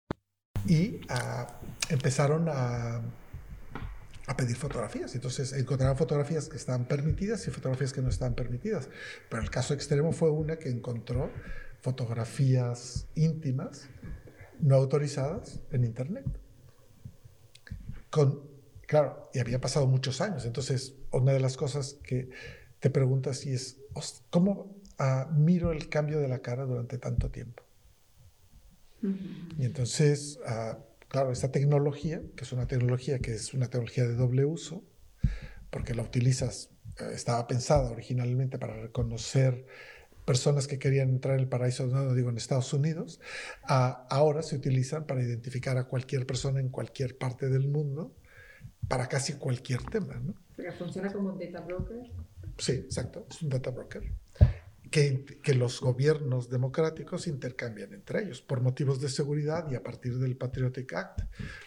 [0.67, 1.47] y uh,
[1.91, 3.01] empezaron a,
[4.31, 5.15] a, pedir fotografías.
[5.15, 8.89] Entonces encontraron fotografías que estaban permitidas y fotografías que no estaban permitidas.
[9.29, 11.31] Pero el caso extremo fue una que encontró
[11.81, 13.89] fotografías íntimas
[14.61, 16.27] no autorizadas en Internet.
[18.11, 18.43] Con,
[18.87, 20.45] claro, y había pasado muchos años.
[20.45, 22.31] Entonces, una de las cosas que
[22.81, 23.79] te preguntas y es,
[24.31, 24.81] ¿cómo
[25.33, 27.63] miro el cambio de la cara durante tanto tiempo.
[29.59, 30.39] Y entonces,
[31.11, 34.83] claro, esta tecnología, que es una tecnología que es una tecnología de doble uso,
[35.71, 39.67] porque la utilizas, eh, estaba pensada originalmente para reconocer
[40.25, 43.21] personas que querían entrar en el paraíso, no digo en Estados Unidos,
[43.67, 48.15] ahora se utilizan para identificar a cualquier persona en cualquier parte del mundo,
[48.87, 50.15] para casi cualquier tema.
[50.15, 50.35] ¿no?
[50.79, 52.03] funciona como un data broker.
[52.59, 54.05] Sí, exacto, es un data broker
[54.91, 60.37] que, los gobiernos democráticos intercambian entre ellos por motivos de seguridad y a partir del
[60.37, 61.21] Patriotic Act.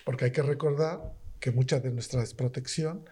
[0.05, 3.05] Porque hay que recordar que mucha de nuestra desprotección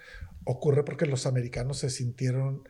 [0.44, 2.68] ocurre porque los americanos se sintieron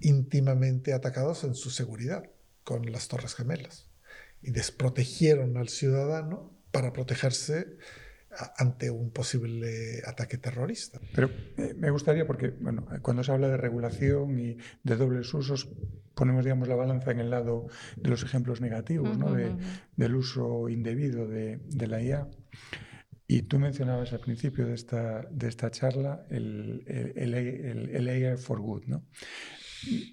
[0.00, 2.24] íntimamente atacados en su seguridad
[2.64, 3.88] con las Torres Gemelas
[4.42, 7.76] y desprotegieron al ciudadano para protegerse
[8.56, 11.00] ante un posible ataque terrorista.
[11.14, 15.68] Pero eh, me gustaría, porque bueno, cuando se habla de regulación y de dobles usos,
[16.14, 17.66] ponemos digamos, la balanza en el lado
[17.96, 19.32] de los ejemplos negativos, ¿no?
[19.32, 19.52] de,
[19.96, 22.28] del uso indebido de, de, la IA.
[23.26, 28.36] Y tú mencionabas al principio de esta, de esta charla el, el, el, el AI
[28.36, 28.84] for Good.
[28.86, 29.04] ¿no?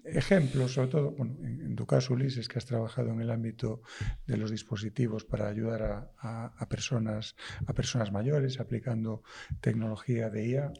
[0.05, 3.81] Ejemplos, sobre todo, bueno, en, tu caso, Ulises, que has trabajado en el ámbito
[4.27, 9.23] de los dispositivos para ayudar a, personas, a personas mayores aplicando
[9.61, 10.73] tecnología de IA,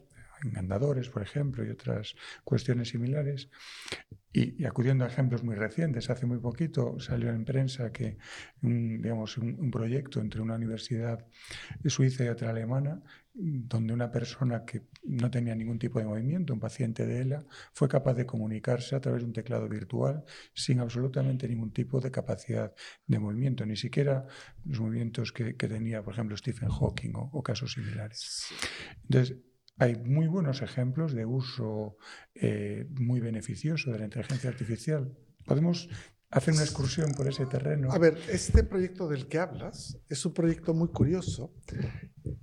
[0.44, 3.50] en andadores, por ejemplo, y otras cuestiones similares.
[4.34, 8.18] Y, acudiendo a ejemplos muy recientes, hace muy poquito salió en prensa que
[8.62, 11.28] un, digamos, un, proyecto entre una universidad
[11.86, 13.04] suiza y otra alemana,
[13.34, 17.88] donde una persona que no tenía ningún tipo de movimiento, un paciente de ELA, fue
[17.88, 20.24] capaz de comunicarse a través de un teclado virtual
[20.54, 22.74] sin absolutamente ningún tipo de capacidad
[23.08, 24.28] de movimiento, ni siquiera
[24.66, 28.48] los movimientos que, tenía, por ejemplo, Stephen Hawking o, o casos similares.
[29.04, 29.38] Entonces,
[29.78, 31.98] hay muy buenos ejemplos de uso
[32.36, 35.18] eh, muy beneficioso de la inteligencia artificial.
[35.46, 35.90] Podemos
[36.32, 37.92] hacer una excursión por ese terreno.
[37.92, 41.54] A ver, este proyecto del que hablas es un proyecto muy curioso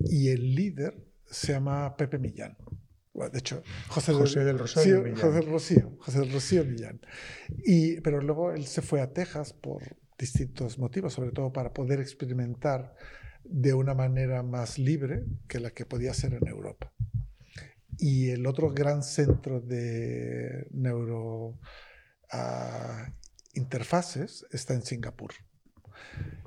[0.01, 2.57] y el líder se llama Pepe Millán.
[3.15, 4.13] de hecho, José,
[4.45, 5.15] del, Rocío Millán.
[5.17, 7.01] José del Rocío, José del Rocío Millán.
[7.65, 9.83] Y, pero luego él se fue a Texas por
[10.19, 12.95] distintos motivos, sobre todo para poder experimentar
[13.45, 16.93] de una manera más libre que la que podía ser en Europa.
[17.97, 21.59] Y el otro gran centro de neuro
[22.31, 23.13] ah,
[23.59, 25.35] interfaces está en Singapur.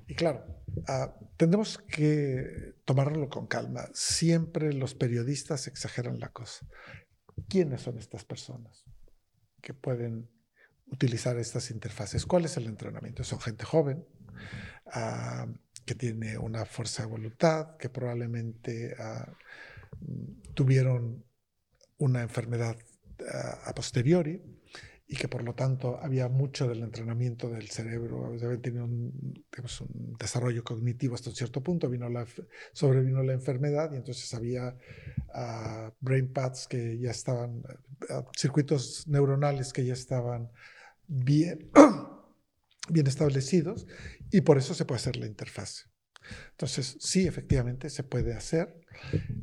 [0.07, 0.45] Y claro,
[0.89, 3.89] uh, tendremos que tomarlo con calma.
[3.93, 6.66] Siempre los periodistas exageran la cosa.
[7.47, 8.84] ¿Quiénes son estas personas
[9.62, 10.30] que pueden
[10.88, 12.26] utilizar estas interfaces?
[12.26, 13.24] ¿Cuál es el entrenamiento?
[13.24, 14.05] Son gente joven,
[14.88, 15.53] uh,
[15.86, 21.24] que tiene una fuerza de voluntad, que probablemente uh, tuvieron
[21.97, 22.78] una enfermedad
[23.64, 24.41] a posteriori
[25.12, 30.16] y que por lo tanto había mucho del entrenamiento del cerebro, había tenido un, un,
[30.18, 32.26] desarrollo cognitivo hasta un cierto punto, vino la,
[32.72, 34.78] sobrevino la enfermedad y entonces había
[35.36, 40.49] uh, brain paths que ya estaban, uh, circuitos neuronales que ya estaban
[41.07, 41.70] bien,
[42.89, 43.88] bien establecidos
[44.32, 45.88] y por eso se puede hacer la interfase.
[46.51, 48.80] Entonces, sí, efectivamente se puede hacer,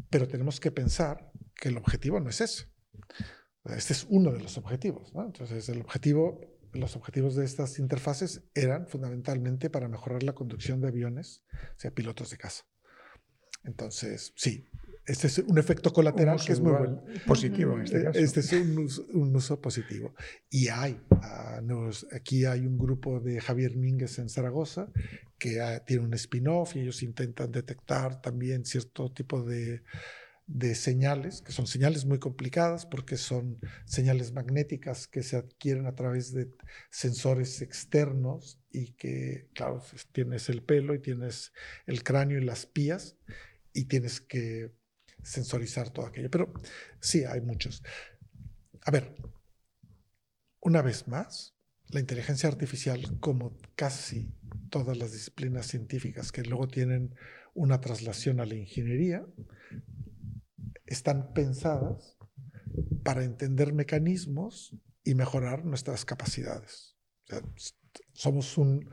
[0.08, 2.64] pero tenemos que pensar que el objetivo no es eso.
[3.64, 5.12] Este es uno de los objetivos.
[5.14, 6.40] Entonces, el objetivo,
[6.72, 11.90] los objetivos de estas interfaces eran fundamentalmente para mejorar la conducción de aviones, o sea,
[11.90, 12.64] pilotos de caza.
[13.64, 14.68] Entonces, sí,
[15.09, 17.02] este es un efecto colateral que es muy bueno.
[17.26, 18.18] Positivo en este caso.
[18.18, 20.14] Este es un uso, positivo.
[20.50, 21.61] Y hay, ah,
[22.12, 24.90] aquí hay un grupo de Javier Mínguez en Zaragoza
[25.38, 29.82] que ah, tiene un spin-off y ellos intentan detectar también cierto tipo de
[30.49, 35.94] de señales, que son señales muy complicadas porque son señales magnéticas que se adquieren a
[35.94, 36.51] través de
[36.90, 41.53] sensores externos y que, claro, pues, tienes el pelo y tienes
[41.86, 43.18] el cráneo y las pías
[43.74, 44.72] y tienes que
[45.22, 46.30] sensorizar todo aquello.
[46.30, 46.55] Pero
[46.99, 47.82] sí, hay muchos.
[48.86, 49.14] A ver,
[50.61, 51.55] una vez más,
[51.88, 54.32] la inteligencia artificial, como casi
[54.70, 57.14] todas las disciplinas científicas que luego tienen
[57.53, 59.26] una traslación a la ingeniería,
[60.89, 62.18] están pensadas
[63.05, 66.97] para entender mecanismos y mejorar nuestras capacidades.
[68.12, 68.91] somos un,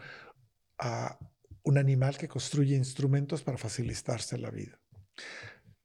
[0.80, 1.18] ah,
[1.64, 4.80] un, animal que construye instrumentos para facilitarse la vida.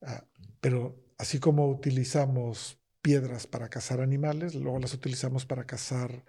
[0.02, 0.24] Ah,
[0.60, 6.24] pero así como utilizamos piedras para cazar animales, luego las utilizamos para cazar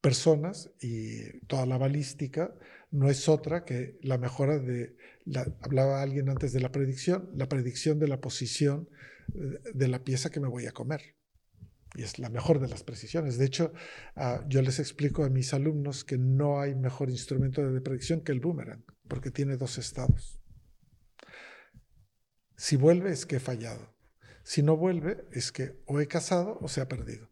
[0.00, 2.54] personas y toda la balística
[2.90, 7.48] no es otra que la mejora de, la, hablaba alguien antes de la predicción, la
[7.48, 8.88] predicción de la posición
[9.32, 11.16] de la pieza que me voy a comer.
[11.94, 13.36] Y es la mejor de las precisiones.
[13.36, 13.72] De hecho,
[14.14, 18.32] ah, yo les explico a mis alumnos que no hay mejor instrumento de predicción que
[18.32, 20.40] el boomerang, porque tiene dos estados.
[22.56, 23.96] Si vuelve es que he fallado.
[24.42, 27.30] Si no vuelve es que o he casado o se ha perdido.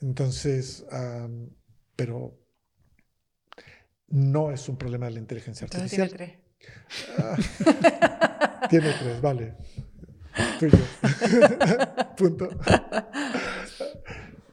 [0.00, 0.86] Entonces,
[1.96, 2.38] pero
[4.08, 6.08] no es un problema de la inteligencia artificial.
[6.08, 6.48] tiene tres.
[7.18, 9.56] Ah, tiene tres, vale.
[12.16, 12.48] Punto.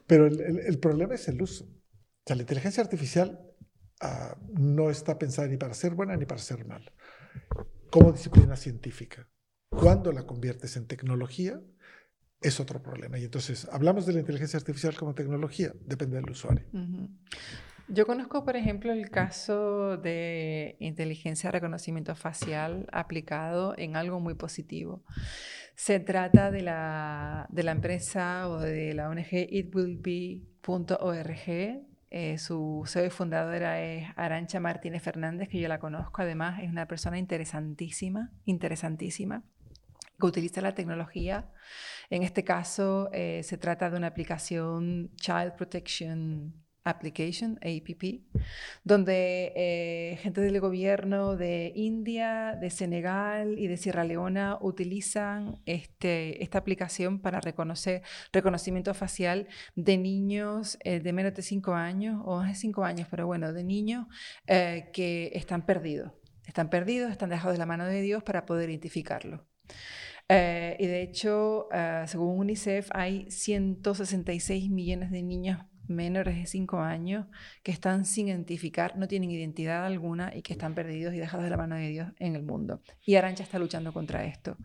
[0.06, 1.64] Pero el, problema es el uso.
[1.64, 3.40] O sea, la inteligencia artificial
[4.00, 6.92] ah, no está pensada ni para ser buena ni para ser mala.
[7.90, 9.28] Como disciplina científica.
[9.70, 11.60] Cuando la conviertes en tecnología,
[12.40, 13.18] es otro problema.
[13.18, 16.64] Y entonces, hablamos de la inteligencia artificial como tecnología, depende del usuario.
[17.88, 24.34] Yo conozco, por ejemplo, el caso de inteligencia de reconocimiento facial aplicado en algo muy
[24.34, 25.04] positivo.
[25.76, 30.62] Se trata de la, de la empresa o de la ONG itwillbe.org.
[32.08, 36.22] Eh, su CEO fundadora es Arancha Martínez Fernández, que yo la conozco.
[36.22, 39.44] Además, es una persona interesantísima, interesantísima,
[40.18, 41.52] que utiliza la tecnología.
[42.08, 46.54] En este caso, eh, se trata de una aplicación Child Protection
[46.86, 48.22] Application, APP,
[48.84, 56.42] donde eh, gente del gobierno de India, de Senegal y de Sierra Leona utilizan este,
[56.44, 62.36] esta aplicación para reconocer reconocimiento facial de niños eh, de menos de 5 años, o
[62.36, 64.06] más de 5 años, pero bueno, de niños
[64.46, 66.12] eh, que están perdidos.
[66.46, 69.40] Están perdidos, están dejados de la mano de Dios para poder identificarlos.
[70.28, 71.68] y de hecho,
[72.06, 75.58] según UNICEF, hay 166 millones de niños
[75.88, 77.26] menores de 5 años
[77.62, 81.50] que están sin identificar, no tienen identidad alguna y que están perdidos y dejados de
[81.50, 82.80] la mano de Dios en el mundo.
[83.04, 84.56] Y Arancha está luchando contra esto.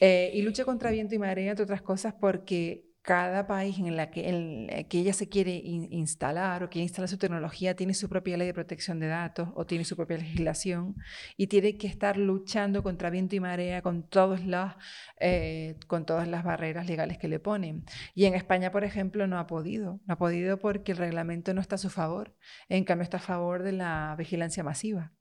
[0.00, 4.10] Eh, y lucha contra viento y marea, entre otras cosas, porque cada país en el
[4.10, 8.48] que, que ella se quiere instalar o quiere instalar su tecnología tiene su propia ley
[8.48, 10.96] de protección de datos o tiene su propia legislación
[11.36, 14.74] y tiene que estar luchando contra viento y marea con, todos las,
[15.20, 17.84] eh, con todas las barreras legales que le ponen.
[18.12, 20.00] Y en España, por ejemplo, no ha podido.
[20.04, 22.34] No ha podido porque el reglamento no está a su favor.
[22.68, 25.12] En cambio, está a favor de la vigilancia masiva.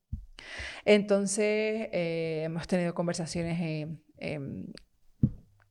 [0.86, 4.66] Entonces, eh, hemos tenido conversaciones em,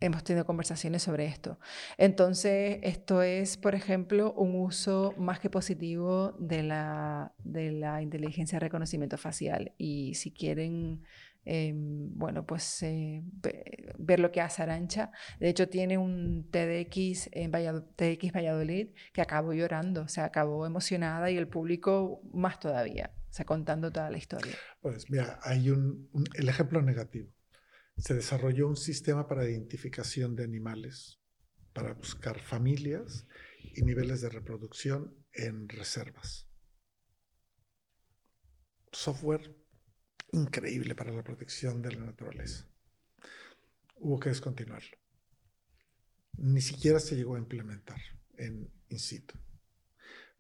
[0.05, 1.59] hemos tenido conversaciones sobre esto.
[1.97, 8.57] Entonces, esto es, por ejemplo, un uso más que positivo de la, de la inteligencia
[8.57, 9.73] de reconocimiento facial.
[9.79, 11.03] Y si quieren,
[11.45, 13.23] em, bueno, pues eh,
[13.99, 19.23] ver lo que hace Arancha, de hecho tiene un TDX en Valladolid, TDX Valladolid que
[19.23, 24.11] acabó llorando, o sea, acabó emocionada y el público más todavía, o sea, contando toda
[24.11, 24.55] la historia.
[24.81, 27.31] Pues mira, hay un el ejemplo negativo
[27.97, 31.21] se desarrolló un sistema para identificación de animales,
[31.73, 33.27] para buscar familias
[33.63, 36.49] y niveles de reproducción en reservas.
[38.93, 39.57] Software
[40.33, 42.69] increíble para la protección de la naturaleza.
[43.97, 44.97] Hubo que descontinuarlo.
[46.37, 48.01] Ni siquiera se llegó a implementar
[48.37, 49.39] en in situ,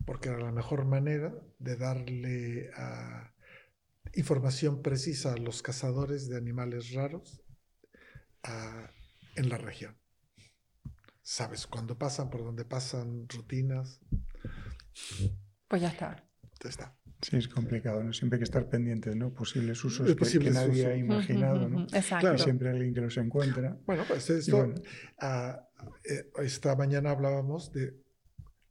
[0.04, 3.32] porque era la mejor manera de darle ah,
[4.14, 7.43] información precisa a los cazadores de animales raros
[9.36, 9.96] en la región.
[11.22, 14.00] Sabes cuándo pasan, por dónde pasan, rutinas.
[15.68, 16.28] Pues ya está.
[16.62, 16.96] Ya está.
[17.22, 18.12] Sí, es complicado, ¿no?
[18.12, 19.32] Siempre hay que estar pendientes, ¿no?
[19.32, 21.84] Posibles usos que, nadie ha imaginado, ¿no?
[21.84, 22.34] Exacto.
[22.34, 23.78] Y siempre hay alguien que los encuentra.
[23.86, 24.74] Bueno, pues esto,
[25.20, 25.66] ah,
[26.04, 27.96] eh, esta mañana hablábamos de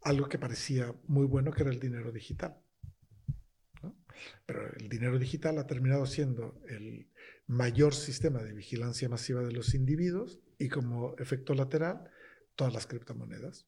[0.02, 2.56] algo que parecía muy bueno, que era el dinero digital.
[4.46, 7.10] Pero el dinero digital ha terminado siendo el
[7.48, 12.10] mayor sistema de vigilancia masiva de los individuos y como efecto lateral,
[12.56, 13.68] todas las criptomonedas.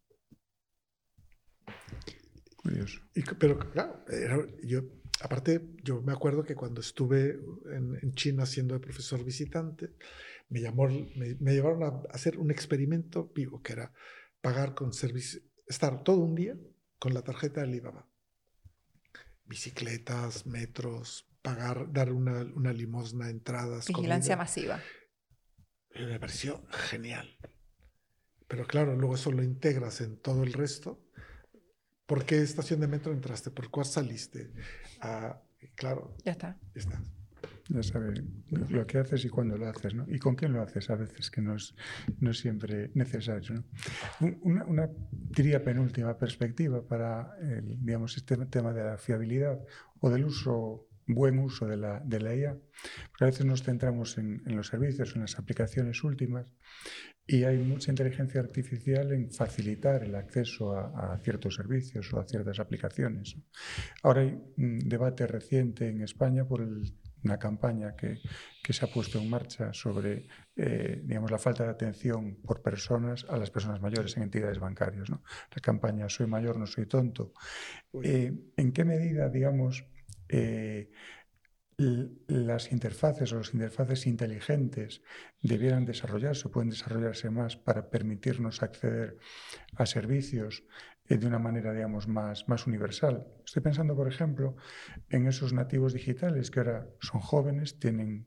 [2.56, 3.02] Curioso.
[3.40, 4.04] pero claro,
[4.64, 4.82] yo,
[5.22, 7.40] aparte, yo me acuerdo que cuando estuve
[7.72, 9.96] en, China siendo de profesor visitante,
[10.50, 13.94] me, llamó, me, me llevaron a hacer un experimento vivo, que era
[14.42, 16.58] pagar con servicio, estar todo un día
[16.98, 18.08] con la tarjeta de Alibaba
[19.46, 23.88] bicicletas, metros, pagar, dar una, una limosna, entradas.
[23.88, 24.82] Vigilancia masiva.
[25.94, 27.38] Me pareció genial.
[28.48, 31.00] Pero claro, luego eso lo integras en todo el resto.
[32.08, 33.52] ¿Por qué estación de metro entraste?
[33.52, 34.54] ¿Por cuál saliste?
[35.02, 35.40] Ah,
[35.76, 36.18] claro.
[36.24, 36.60] Ya está.
[36.74, 37.02] Ya está
[37.70, 38.22] ya sabes
[38.70, 40.06] lo que haces y cuándo lo haces, ¿no?
[40.08, 41.76] Y con quién lo haces a veces, que no es,
[42.20, 43.64] no es siempre necesario, ¿no?
[44.42, 49.60] Una, una, diría, penúltima perspectiva para, el, digamos, este tema de la fiabilidad
[50.00, 52.58] o del uso, buen uso de la, de la IA,
[53.10, 56.54] porque a veces nos centramos en, en los servicios, en las aplicaciones últimas,
[57.28, 62.26] y hay mucha inteligencia artificial en facilitar el acceso a, a ciertos servicios o a
[62.28, 63.36] ciertas aplicaciones.
[64.04, 66.94] Ahora hay un debate reciente en España por el
[67.26, 68.20] una campaña que,
[68.64, 73.26] que, se ha puesto en marcha sobre eh, digamos, la falta de atención por personas
[73.28, 75.10] a las personas mayores en entidades bancarias.
[75.10, 75.24] ¿no?
[75.54, 77.34] La campaña Soy mayor, no soy tonto.
[78.04, 79.86] Eh, ¿En qué medida, digamos,
[80.30, 80.90] eh,
[81.78, 85.02] las interfaces o las interfaces inteligentes
[85.42, 89.18] debieran desarrollarse o pueden desarrollarse más para permitirnos acceder
[89.76, 90.64] a servicios
[91.08, 93.28] eh, de una manera, digamos, más, más universal.
[93.46, 94.56] Estoy pensando, por ejemplo,
[95.10, 98.26] en esos nativos digitales que ahora son jóvenes, tienen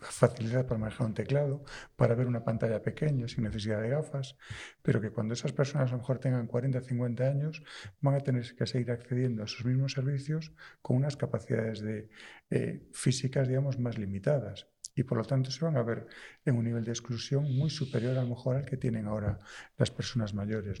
[0.00, 1.64] facilidad para manejar un teclado,
[1.96, 4.36] para ver una pantalla pequeña sin necesidad de gafas,
[4.82, 7.62] pero que cuando esas personas a lo mejor tengan 40, 50 años,
[8.00, 10.52] van a tener que seguir accediendo a sus mismos servicios
[10.82, 12.08] con unas capacidades de,
[12.50, 14.68] eh, físicas, digamos, más limitadas.
[14.94, 16.06] Y por lo tanto se van a ver
[16.44, 19.38] en un nivel de exclusión muy superior a lo mejor al que tienen ahora
[19.76, 20.80] las personas mayores.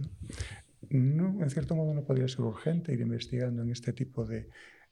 [0.90, 4.48] no, en cierto modo no podría ser urgente ir investigando en este tipo de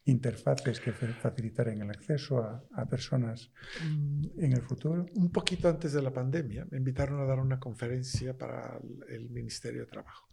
[0.07, 3.51] interfaces que facilitaran el acceso a, personas
[3.85, 5.07] mm, en el futuro?
[5.15, 9.83] Un poquito antes de la pandemia me invitaron a dar una conferencia para el Ministerio
[9.83, 10.29] de Trabajo.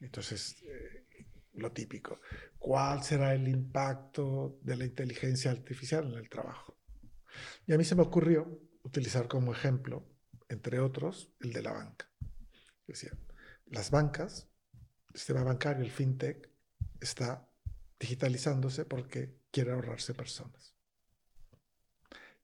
[0.00, 1.06] Entonces, eh,
[1.54, 2.20] lo típico,
[2.58, 6.78] ¿cuál será el impacto de la inteligencia artificial en el trabajo?
[7.66, 10.08] Y a mí se me ocurrió utilizar como ejemplo,
[10.48, 12.08] entre otros, el de la banca.
[12.86, 13.10] Decía,
[13.66, 14.48] las bancas,
[15.12, 16.48] el sistema bancario, el fintech,
[17.00, 17.47] está
[17.98, 20.74] digitalizándose porque quiere ahorrarse personas.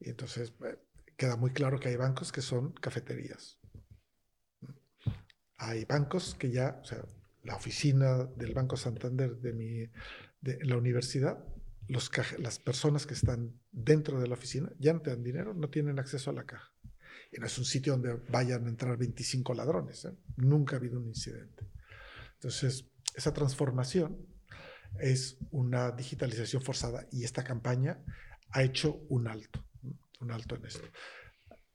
[0.01, 0.79] Y entonces eh,
[1.17, 3.59] queda muy claro que hay bancos que son cafeterías.
[5.57, 7.05] Hay bancos que ya, o sea,
[7.43, 9.91] la oficina del Banco Santander de, mi,
[10.41, 11.45] de la universidad,
[11.89, 15.69] los las personas que están dentro de la oficina ya no te dan dinero, no
[15.69, 16.73] tienen acceso a la caja.
[17.31, 20.05] Y no es un sitio donde vayan a entrar 25 ladrones.
[20.05, 20.13] ¿eh?
[20.37, 21.67] Nunca ha habido un incidente.
[22.35, 24.34] Entonces, esa transformación
[24.99, 27.99] es una digitalización forzada y esta campaña
[28.51, 29.65] ha hecho un alto,
[30.21, 30.87] un alto en esto.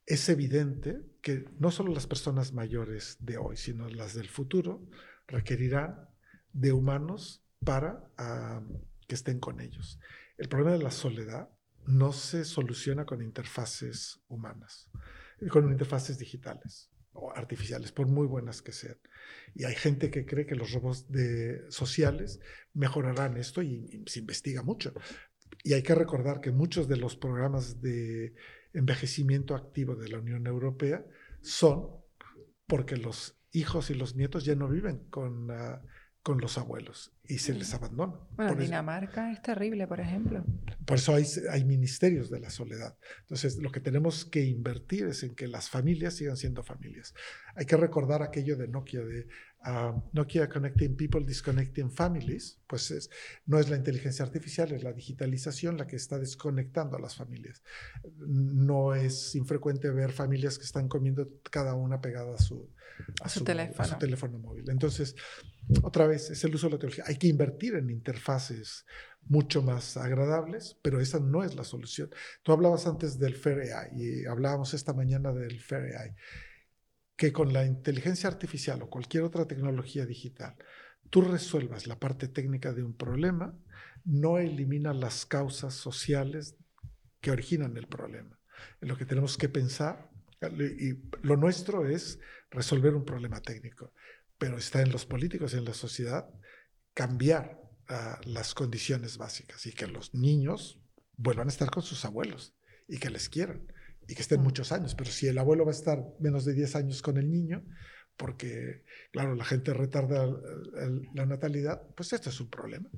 [0.05, 4.87] Es evidente que no solo las personas mayores de hoy, sino las del futuro
[5.27, 6.09] requerirán
[6.53, 8.09] de humanos para
[9.07, 9.99] que estén con ellos.
[10.37, 11.49] El problema de la soledad
[11.85, 14.89] no se soluciona con interfaces humanas,
[15.49, 16.88] con interfaces digitales
[17.35, 18.97] artificiales, por muy buenas que sean.
[19.55, 21.05] Y hay gente que cree que los robots
[21.69, 22.39] sociales
[22.73, 24.93] mejorarán esto y, se investiga mucho.
[25.63, 28.33] Y hay que recordar que muchos de los programas de
[28.73, 31.05] envejecimiento activo de la Unión Europea
[31.41, 31.89] son
[32.67, 35.49] porque los hijos y los nietos ya no viven con,
[36.21, 38.19] con los abuelos y se les abandona.
[38.35, 40.43] Bueno, Dinamarca es terrible, por ejemplo.
[40.85, 42.97] Por eso hay, hay, ministerios de la soledad.
[43.21, 47.13] Entonces, lo que tenemos que invertir es en que las familias sigan siendo familias.
[47.55, 49.27] Hay que recordar aquello de Nokia, de
[49.65, 52.59] uh, Nokia Connecting People, Disconnecting Families.
[52.67, 53.09] Pues es,
[53.45, 57.63] no es la inteligencia artificial, es la digitalización la que está desconectando a las familias.
[58.17, 62.69] No es infrecuente ver familias que están comiendo cada una pegada a su,
[63.21, 63.81] a su, teléfono.
[63.81, 64.69] a su teléfono móvil.
[64.69, 65.15] Entonces,
[65.83, 67.05] otra vez, es el uso de la tecnología.
[67.07, 68.85] Hay que invertir en interfaces
[69.21, 72.09] mucho más agradables, pero esa no es la solución.
[72.43, 76.15] Tú hablabas antes del Fair AI y hablábamos esta mañana del Fair AI,
[77.15, 80.55] que con la inteligencia artificial o cualquier otra tecnología digital,
[81.09, 83.57] tú resuelvas la parte técnica de un problema,
[84.05, 86.55] no elimina las causas sociales
[87.21, 88.39] que originan el problema.
[88.81, 90.09] En lo que tenemos que pensar,
[90.41, 92.19] y lo nuestro es
[92.51, 93.93] resolver un problema técnico
[94.39, 96.27] pero está en los políticos y en la sociedad
[96.95, 100.81] cambiar uh, las condiciones básicas y que los niños
[101.17, 102.55] vuelvan a estar con sus abuelos
[102.87, 103.67] y que les quieran
[104.07, 104.95] y que estén muchos años.
[104.95, 107.63] Pero si el abuelo va a estar menos de 10 años con el niño,
[108.15, 110.27] porque, claro, la gente retarda
[111.13, 112.89] la natalidad, pues esto es un problema.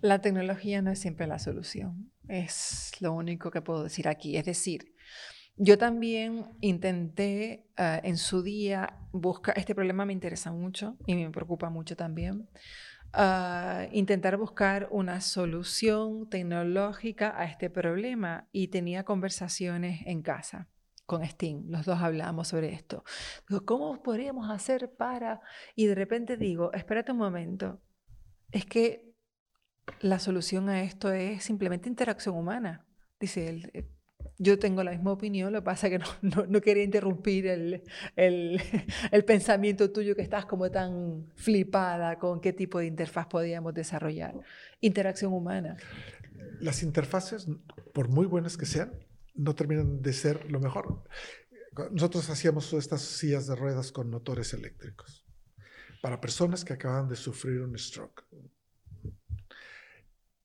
[0.00, 4.36] La tecnología no es siempre la solución, es lo único que puedo decir aquí.
[4.36, 4.95] Es decir,
[5.56, 11.30] yo también intenté uh, en su día buscar, este problema me interesa mucho y me
[11.30, 12.48] preocupa mucho también,
[13.14, 20.68] uh, intentar buscar una solución tecnológica a este problema y tenía conversaciones en casa
[21.06, 23.04] con Steam, los dos hablábamos sobre esto.
[23.48, 25.40] Digo, ¿cómo podríamos hacer para...?
[25.76, 27.80] Y de repente digo, espérate un momento,
[28.50, 29.14] es que
[30.00, 32.84] la solución a esto es simplemente interacción humana.
[33.20, 33.88] Dice él, eh,
[34.38, 37.82] yo tengo la misma opinión, lo que pasa es que no, no, quería interrumpir el,
[38.16, 38.60] el,
[39.12, 44.34] el, pensamiento tuyo que estás como tan flipada con qué tipo de interfaz podíamos desarrollar.
[44.80, 45.76] Interacción humana.
[46.60, 47.46] Las interfaces,
[47.92, 48.92] por muy buenas que sean,
[49.34, 51.02] no terminan de ser lo mejor.
[51.90, 55.26] Nosotros hacíamos estas sillas de ruedas con motores eléctricos
[56.00, 58.24] para personas que acaban de sufrir un stroke.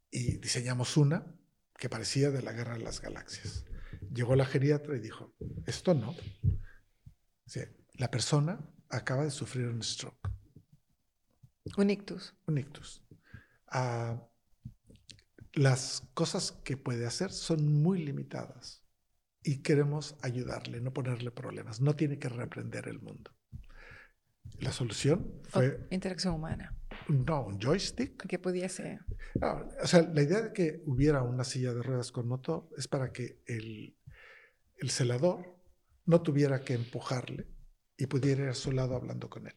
[0.10, 1.26] Y diseñamos una
[1.78, 3.66] que parecía de la guerra de las galaxias.
[4.14, 5.34] Llegó la geriatra y dijo,
[5.66, 6.16] esto no.
[7.94, 8.60] la persona
[8.90, 10.30] acaba de sufrir un stroke.
[11.78, 12.36] Un ictus.
[12.48, 13.04] Un ictus.
[13.68, 14.28] Ah,
[15.54, 18.84] las cosas que puede hacer son muy limitadas
[19.44, 21.82] y queremos ayudarle, no ponerle problemas.
[21.82, 23.32] No tiene que reaprender el mundo.
[24.60, 25.88] La solución fue...
[25.90, 26.76] interacción humana.
[27.08, 28.28] No, un joystick.
[28.28, 29.00] Que pudiese.
[29.42, 33.12] o sea, la idea de que hubiera una silla de ruedas con motor es para
[33.12, 33.98] que el,
[34.82, 35.46] el celador
[36.06, 37.48] no tuviera que empujarle
[37.96, 39.56] y pudiera ir a su lado hablando con él.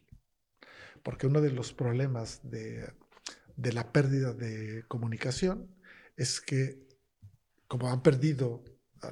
[1.03, 2.87] Porque uno de los problemas de,
[3.57, 5.75] de la pérdida de comunicación
[6.15, 6.87] es que,
[7.67, 8.63] como han perdido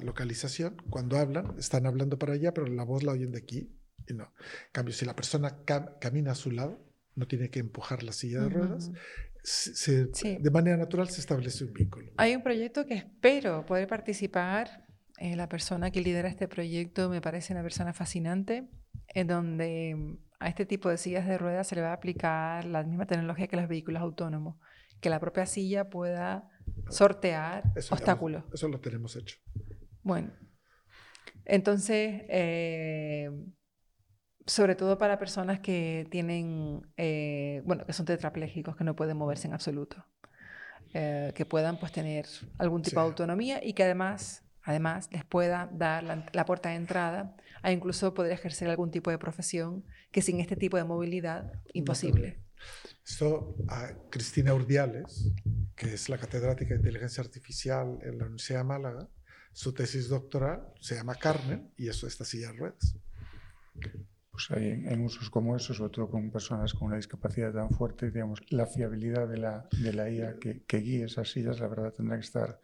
[0.02, 3.76] localización, cuando hablan, están hablando para allá, pero la voz la oyen de aquí
[4.06, 4.24] y no.
[4.24, 5.64] En cambio, si la persona
[6.00, 6.80] camina a su lado,
[7.16, 8.90] no tiene que empujar la silla de ruedas,
[9.80, 12.12] de manera natural se establece un vínculo.
[12.16, 14.83] Hay un proyecto que espero poder participar.
[15.18, 18.68] Eh, la persona que lidera este proyecto me parece una persona fascinante,
[19.08, 22.82] en donde a este tipo de sillas de ruedas se le va a aplicar la
[22.82, 24.56] misma tecnología que los vehículos autónomos,
[25.00, 26.50] que la propia silla pueda
[26.88, 28.44] sortear obstáculos.
[28.52, 29.38] eso lo tenemos hecho.
[30.02, 30.32] Bueno,
[31.44, 33.30] entonces, eh,
[34.46, 39.48] sobre todo para personas que tienen, eh, bueno, que son tetraplégicos, que no pueden moverse
[39.48, 40.04] en absoluto,
[40.92, 42.26] eh, que puedan pues tener
[42.58, 47.36] algún tipo de autonomía y que además, además les pueda dar la, puerta de entrada
[47.62, 52.40] a incluso poder ejercer algún tipo de profesión que sin este tipo de movilidad, imposible.
[53.06, 55.32] Esto a Cristina Urdiales,
[55.76, 59.08] que es la catedrática de inteligencia artificial en la Universidad de Málaga,
[59.52, 62.96] su tesis doctoral se llama Carmen y eso esta silla de ruedas
[64.34, 68.10] pues hay en usos como esos, sobre todo con personas con una discapacidad tan fuerte,
[68.10, 71.92] digamos, la fiabilidad de la, de la IA que, que guíe esas sillas, la verdad,
[71.92, 72.60] tendrá que estar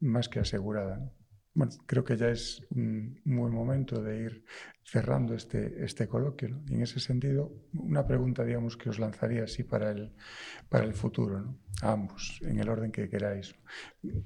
[0.00, 1.08] más que asegurada.
[1.56, 4.44] Bueno, creo que ya es un buen momento de ir
[4.84, 6.60] cerrando este, este coloquio.
[6.68, 10.14] Y en ese sentido, una pregunta, digamos, que os lanzaría así para el,
[10.68, 13.54] para el futuro, a ambos, en el orden que queráis.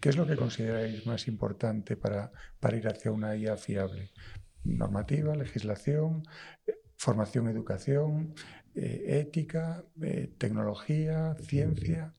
[0.00, 4.10] ¿Qué es lo que consideráis más importante para, para ir hacia una IA fiable?
[4.64, 6.24] ¿Normativa, legislación,
[6.96, 8.34] formación, educación,
[8.74, 12.12] eh, ética, eh, tecnología, ciencia?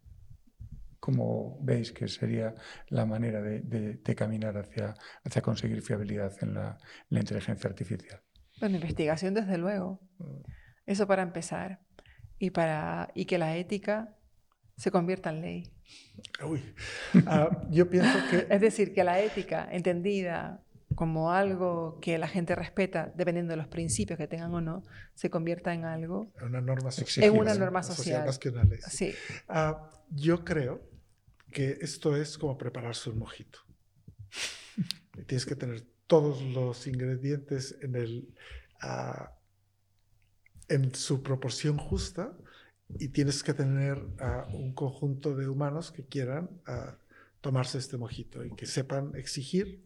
[1.02, 2.54] ¿Cómo veis que sería
[2.90, 6.78] la manera de, caminar hacia, hacia, conseguir fiabilidad en la,
[7.10, 8.22] inteligencia artificial?
[8.60, 10.00] Bueno, investigación desde luego.
[10.86, 11.80] Eso para empezar.
[12.38, 14.16] Y, para, y que la ética
[14.78, 15.74] se convierta en ley.
[16.46, 16.62] Uy.
[17.26, 18.46] Ah, yo pienso que...
[18.54, 20.64] es decir, que la ética entendida
[20.94, 24.84] como algo que la gente respeta, dependiendo de los principios que tengan o no,
[25.16, 26.32] se convierta en algo...
[26.46, 27.26] Una norma social.
[27.26, 28.30] En una norma social.
[28.88, 29.16] sí.
[29.50, 30.91] Ah, yo creo
[31.52, 33.60] que esto es como prepararse un mojito.
[35.28, 38.34] Tienes que tener todos los ingredientes en, el,
[38.82, 39.34] ah,
[40.68, 42.34] en su proporción justa
[43.00, 46.98] y tienes que tener ah, un conjunto de humanos que quieran ah,
[47.42, 49.82] tomarse este mojito y que sepan exigir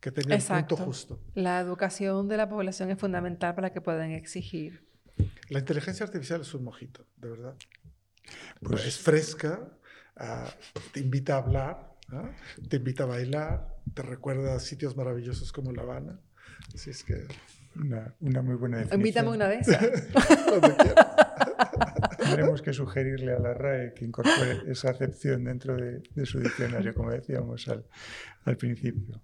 [0.00, 1.20] que tengan el punto justo.
[1.34, 4.84] La educación de la población es fundamental para que puedan exigir.
[5.48, 7.56] La inteligencia artificial es un mojito, de verdad.
[8.60, 9.68] Pues, es fresca,
[10.92, 11.96] Te invita a hablar,
[12.68, 16.20] te invita a bailar, te recuerda a sitios maravillosos como La Habana.
[16.74, 17.26] Así es que...
[17.76, 19.00] Una, una muy buena definición.
[19.00, 19.78] Invítame una esas.
[22.18, 26.92] Tendremos que sugerirle a la RAE que incorpore esa acepción dentro de, de su diccionario,
[26.92, 27.84] como decíamos al,
[28.44, 29.22] al, principio.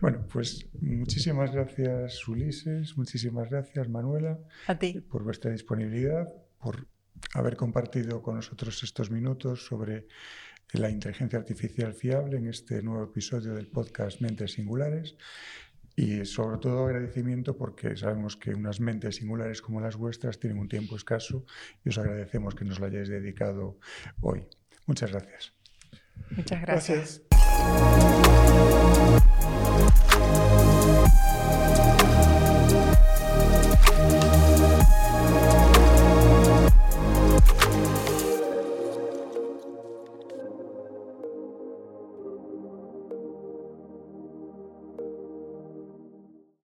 [0.00, 4.38] Bueno, pues muchísimas gracias Ulises, muchísimas gracias Manuela.
[4.68, 5.00] A ti.
[5.00, 6.86] Por vuestra disponibilidad, por
[7.34, 10.06] haber compartido con nosotros estos minutos sobre
[10.72, 15.16] la inteligencia artificial fiable en este nuevo episodio del podcast Mentes Singulares.
[15.96, 20.68] Y sobre todo agradecimiento porque sabemos que unas mentes singulares como las vuestras tienen un
[20.68, 21.44] tiempo escaso
[21.84, 23.78] y os agradecemos que nos lo hayáis dedicado
[24.20, 24.44] hoy.
[24.86, 25.52] Muchas gracias.
[26.30, 27.22] Muchas gracias.